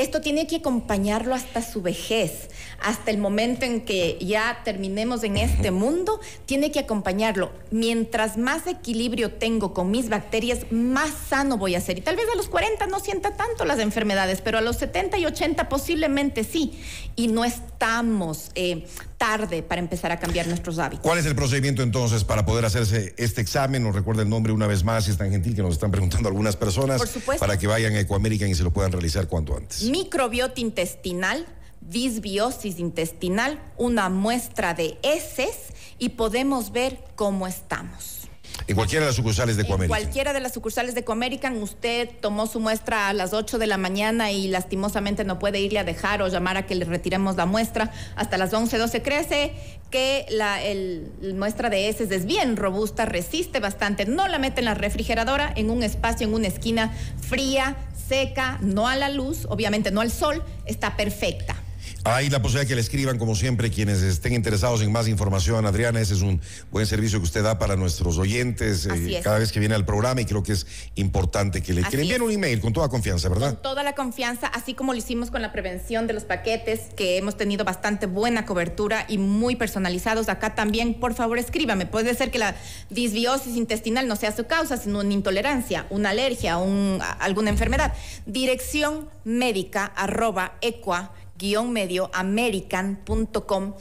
Esto 0.00 0.22
tiene 0.22 0.46
que 0.46 0.56
acompañarlo 0.56 1.34
hasta 1.34 1.60
su 1.60 1.82
vejez, 1.82 2.48
hasta 2.80 3.10
el 3.10 3.18
momento 3.18 3.66
en 3.66 3.82
que 3.82 4.16
ya 4.18 4.62
terminemos 4.64 5.22
en 5.24 5.36
este 5.36 5.70
mundo, 5.72 6.20
tiene 6.46 6.72
que 6.72 6.78
acompañarlo. 6.78 7.52
Mientras 7.70 8.38
más 8.38 8.66
equilibrio 8.66 9.34
tengo 9.34 9.74
con 9.74 9.90
mis 9.90 10.08
bacterias, 10.08 10.60
más 10.70 11.10
sano 11.28 11.58
voy 11.58 11.74
a 11.74 11.82
ser. 11.82 11.98
Y 11.98 12.00
tal 12.00 12.16
vez 12.16 12.24
a 12.32 12.36
los 12.36 12.48
40 12.48 12.86
no 12.86 12.98
sienta 12.98 13.36
tanto 13.36 13.66
las 13.66 13.78
enfermedades, 13.78 14.40
pero 14.40 14.56
a 14.56 14.62
los 14.62 14.78
70 14.78 15.18
y 15.18 15.26
80 15.26 15.68
posiblemente 15.68 16.44
sí. 16.44 16.80
Y 17.14 17.28
no 17.28 17.44
estamos 17.80 18.50
eh, 18.56 18.86
tarde 19.16 19.62
para 19.62 19.80
empezar 19.80 20.12
a 20.12 20.18
cambiar 20.18 20.46
nuestros 20.46 20.78
hábitos. 20.78 21.02
¿Cuál 21.02 21.18
es 21.18 21.24
el 21.24 21.34
procedimiento 21.34 21.82
entonces 21.82 22.24
para 22.24 22.44
poder 22.44 22.66
hacerse 22.66 23.14
este 23.16 23.40
examen? 23.40 23.82
Nos 23.82 23.94
recuerda 23.94 24.20
el 24.20 24.28
nombre 24.28 24.52
una 24.52 24.66
vez 24.66 24.84
más, 24.84 25.06
si 25.06 25.12
es 25.12 25.16
tan 25.16 25.30
gentil 25.30 25.54
que 25.54 25.62
nos 25.62 25.72
están 25.72 25.90
preguntando 25.90 26.28
algunas 26.28 26.56
personas. 26.56 26.98
Por 26.98 27.08
supuesto. 27.08 27.40
Para 27.40 27.58
que 27.58 27.66
vayan 27.66 27.94
a 27.94 28.00
Ecoamerican 28.00 28.50
y 28.50 28.54
se 28.54 28.64
lo 28.64 28.70
puedan 28.70 28.92
realizar 28.92 29.28
cuanto 29.28 29.56
antes. 29.56 29.84
Microbiota 29.84 30.60
intestinal, 30.60 31.46
disbiosis 31.80 32.78
intestinal, 32.78 33.58
una 33.78 34.10
muestra 34.10 34.74
de 34.74 34.98
heces 35.02 35.56
y 35.98 36.10
podemos 36.10 36.72
ver 36.72 36.98
cómo 37.16 37.46
estamos. 37.46 38.19
En 38.66 38.76
cualquiera 38.76 39.04
de 39.04 39.10
las 39.10 39.16
sucursales 39.16 39.56
de 39.56 39.66
Coamerican. 39.66 39.98
En 39.98 40.04
cualquiera 40.04 40.32
de 40.32 40.40
las 40.40 40.54
sucursales 40.54 40.94
de 40.94 41.04
Coamerican, 41.04 41.56
usted 41.62 42.08
tomó 42.20 42.46
su 42.46 42.60
muestra 42.60 43.08
a 43.08 43.12
las 43.12 43.32
8 43.32 43.58
de 43.58 43.66
la 43.66 43.78
mañana 43.78 44.30
y 44.30 44.48
lastimosamente 44.48 45.24
no 45.24 45.38
puede 45.38 45.60
irle 45.60 45.78
a 45.78 45.84
dejar 45.84 46.22
o 46.22 46.28
llamar 46.28 46.56
a 46.56 46.66
que 46.66 46.74
le 46.74 46.84
retiremos 46.84 47.36
la 47.36 47.46
muestra 47.46 47.92
hasta 48.16 48.38
las 48.38 48.52
11, 48.52 48.78
12. 48.78 49.02
Crece 49.02 49.52
que 49.90 50.26
la 50.30 50.62
el, 50.62 51.10
muestra 51.34 51.70
de 51.70 51.88
heces 51.88 52.10
es 52.10 52.26
bien 52.26 52.56
robusta, 52.56 53.06
resiste 53.06 53.60
bastante. 53.60 54.06
No 54.06 54.28
la 54.28 54.38
mete 54.38 54.60
en 54.60 54.66
la 54.66 54.74
refrigeradora, 54.74 55.52
en 55.56 55.70
un 55.70 55.82
espacio, 55.82 56.26
en 56.26 56.34
una 56.34 56.46
esquina 56.48 56.92
fría, 57.20 57.76
seca, 58.08 58.58
no 58.60 58.88
a 58.88 58.96
la 58.96 59.08
luz, 59.08 59.46
obviamente 59.48 59.90
no 59.90 60.00
al 60.00 60.10
sol, 60.10 60.42
está 60.66 60.96
perfecta. 60.96 61.59
Hay 62.04 62.30
la 62.30 62.40
posibilidad 62.40 62.66
que 62.66 62.74
le 62.74 62.80
escriban, 62.80 63.18
como 63.18 63.34
siempre, 63.34 63.70
quienes 63.70 64.00
estén 64.00 64.32
interesados 64.32 64.80
en 64.80 64.90
más 64.90 65.06
información. 65.06 65.66
Adriana, 65.66 66.00
ese 66.00 66.14
es 66.14 66.22
un 66.22 66.40
buen 66.70 66.86
servicio 66.86 67.18
que 67.18 67.24
usted 67.24 67.42
da 67.42 67.58
para 67.58 67.76
nuestros 67.76 68.16
oyentes 68.16 68.86
eh, 68.86 69.20
cada 69.22 69.38
vez 69.38 69.52
que 69.52 69.60
viene 69.60 69.74
al 69.74 69.84
programa 69.84 70.22
y 70.22 70.24
creo 70.24 70.42
que 70.42 70.52
es 70.52 70.66
importante 70.94 71.62
que 71.62 71.74
le, 71.74 71.82
envíen 71.82 72.22
un 72.22 72.30
email 72.30 72.60
con 72.60 72.72
toda 72.72 72.88
confianza, 72.88 73.28
¿verdad? 73.28 73.54
Con 73.54 73.62
toda 73.62 73.82
la 73.82 73.94
confianza, 73.94 74.46
así 74.46 74.72
como 74.72 74.92
lo 74.92 74.98
hicimos 74.98 75.30
con 75.30 75.42
la 75.42 75.52
prevención 75.52 76.06
de 76.06 76.14
los 76.14 76.24
paquetes, 76.24 76.80
que 76.96 77.18
hemos 77.18 77.36
tenido 77.36 77.64
bastante 77.66 78.06
buena 78.06 78.46
cobertura 78.46 79.04
y 79.06 79.18
muy 79.18 79.56
personalizados. 79.56 80.30
Acá 80.30 80.54
también, 80.54 80.94
por 80.94 81.14
favor, 81.14 81.38
escríbame. 81.38 81.84
Puede 81.84 82.14
ser 82.14 82.30
que 82.30 82.38
la 82.38 82.56
disbiosis 82.88 83.56
intestinal 83.56 84.08
no 84.08 84.16
sea 84.16 84.34
su 84.34 84.46
causa, 84.46 84.78
sino 84.78 85.00
una 85.00 85.12
intolerancia, 85.12 85.86
una 85.90 86.10
alergia, 86.10 86.56
un, 86.56 87.00
alguna 87.18 87.50
enfermedad. 87.50 87.92
Dirección 88.24 89.08
médica 89.24 89.84
arroba 89.84 90.54
equa 90.62 91.12
guion 91.40 91.72
medio 91.72 92.10
american.com 92.12 93.72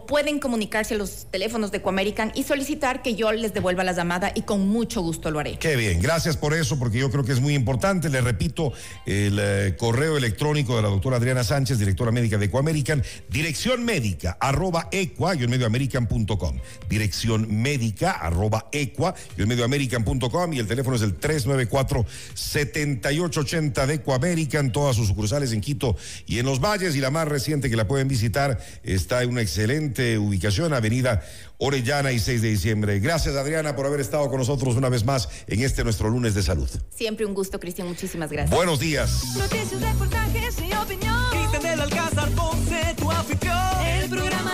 pueden 0.00 0.38
comunicarse 0.38 0.94
a 0.94 0.98
los 0.98 1.26
teléfonos 1.30 1.70
de 1.70 1.82
Coamerican 1.82 2.32
y 2.34 2.42
solicitar 2.42 3.02
que 3.02 3.14
yo 3.14 3.32
les 3.32 3.54
devuelva 3.54 3.84
la 3.84 3.92
llamada 3.92 4.32
y 4.34 4.42
con 4.42 4.68
mucho 4.68 5.02
gusto 5.02 5.30
lo 5.30 5.38
haré. 5.38 5.58
Qué 5.58 5.76
bien, 5.76 6.00
gracias 6.00 6.36
por 6.36 6.54
eso, 6.54 6.78
porque 6.78 6.98
yo 6.98 7.10
creo 7.10 7.24
que 7.24 7.32
es 7.32 7.40
muy 7.40 7.54
importante. 7.54 8.08
Le 8.08 8.20
repito, 8.20 8.72
el 9.06 9.38
eh, 9.40 9.76
correo 9.78 10.16
electrónico 10.16 10.76
de 10.76 10.82
la 10.82 10.88
doctora 10.88 11.16
Adriana 11.16 11.44
Sánchez, 11.44 11.78
directora 11.78 12.10
médica 12.10 12.38
de 12.38 12.50
Coamerican, 12.50 13.02
dirección 13.30 13.84
médica 13.84 14.36
arroba 14.40 14.88
equa, 14.90 15.34
medio 15.34 15.66
american.com. 15.66 16.58
Dirección 16.88 17.62
médica 17.62 18.12
arroba 18.12 18.68
equa, 18.72 19.14
medio 19.36 19.64
american.com 19.64 20.52
y 20.52 20.58
el 20.58 20.66
teléfono 20.66 20.96
es 20.96 21.02
el 21.02 21.20
394-7880 21.20 23.86
de 23.86 24.02
Coamerican, 24.02 24.72
todas 24.72 24.96
sus 24.96 25.06
sucursales 25.08 25.52
en 25.52 25.60
Quito 25.60 25.96
y 26.26 26.38
en 26.38 26.46
los 26.46 26.60
valles 26.60 26.96
y 26.96 27.00
la 27.00 27.10
más 27.10 27.28
reciente 27.28 27.68
que 27.70 27.76
la 27.76 27.86
pueden 27.86 28.08
visitar 28.08 28.58
está 28.82 29.22
en 29.22 29.30
una 29.30 29.42
excelente 29.42 29.81
ubicación, 30.18 30.72
Avenida 30.72 31.22
Orellana 31.58 32.12
y 32.12 32.18
6 32.18 32.42
de 32.42 32.48
diciembre. 32.48 33.00
Gracias, 33.00 33.36
Adriana, 33.36 33.76
por 33.76 33.86
haber 33.86 34.00
estado 34.00 34.28
con 34.28 34.38
nosotros 34.38 34.76
una 34.76 34.88
vez 34.88 35.04
más 35.04 35.28
en 35.46 35.60
este 35.62 35.84
nuestro 35.84 36.08
lunes 36.08 36.34
de 36.34 36.42
salud. 36.42 36.68
Siempre 36.94 37.26
un 37.26 37.34
gusto, 37.34 37.58
Cristian. 37.60 37.88
Muchísimas 37.88 38.30
gracias. 38.30 38.54
Buenos 38.54 38.80
días. 38.80 39.36
Noticias, 39.36 39.80
reportajes 39.80 40.56
y 40.58 40.74
opinión. 40.74 41.30
Cristian 41.30 41.62
del 41.62 41.80
Alcázar, 41.80 42.30
Ponce, 42.30 42.94
tu 42.96 43.10
afición. 43.10 44.52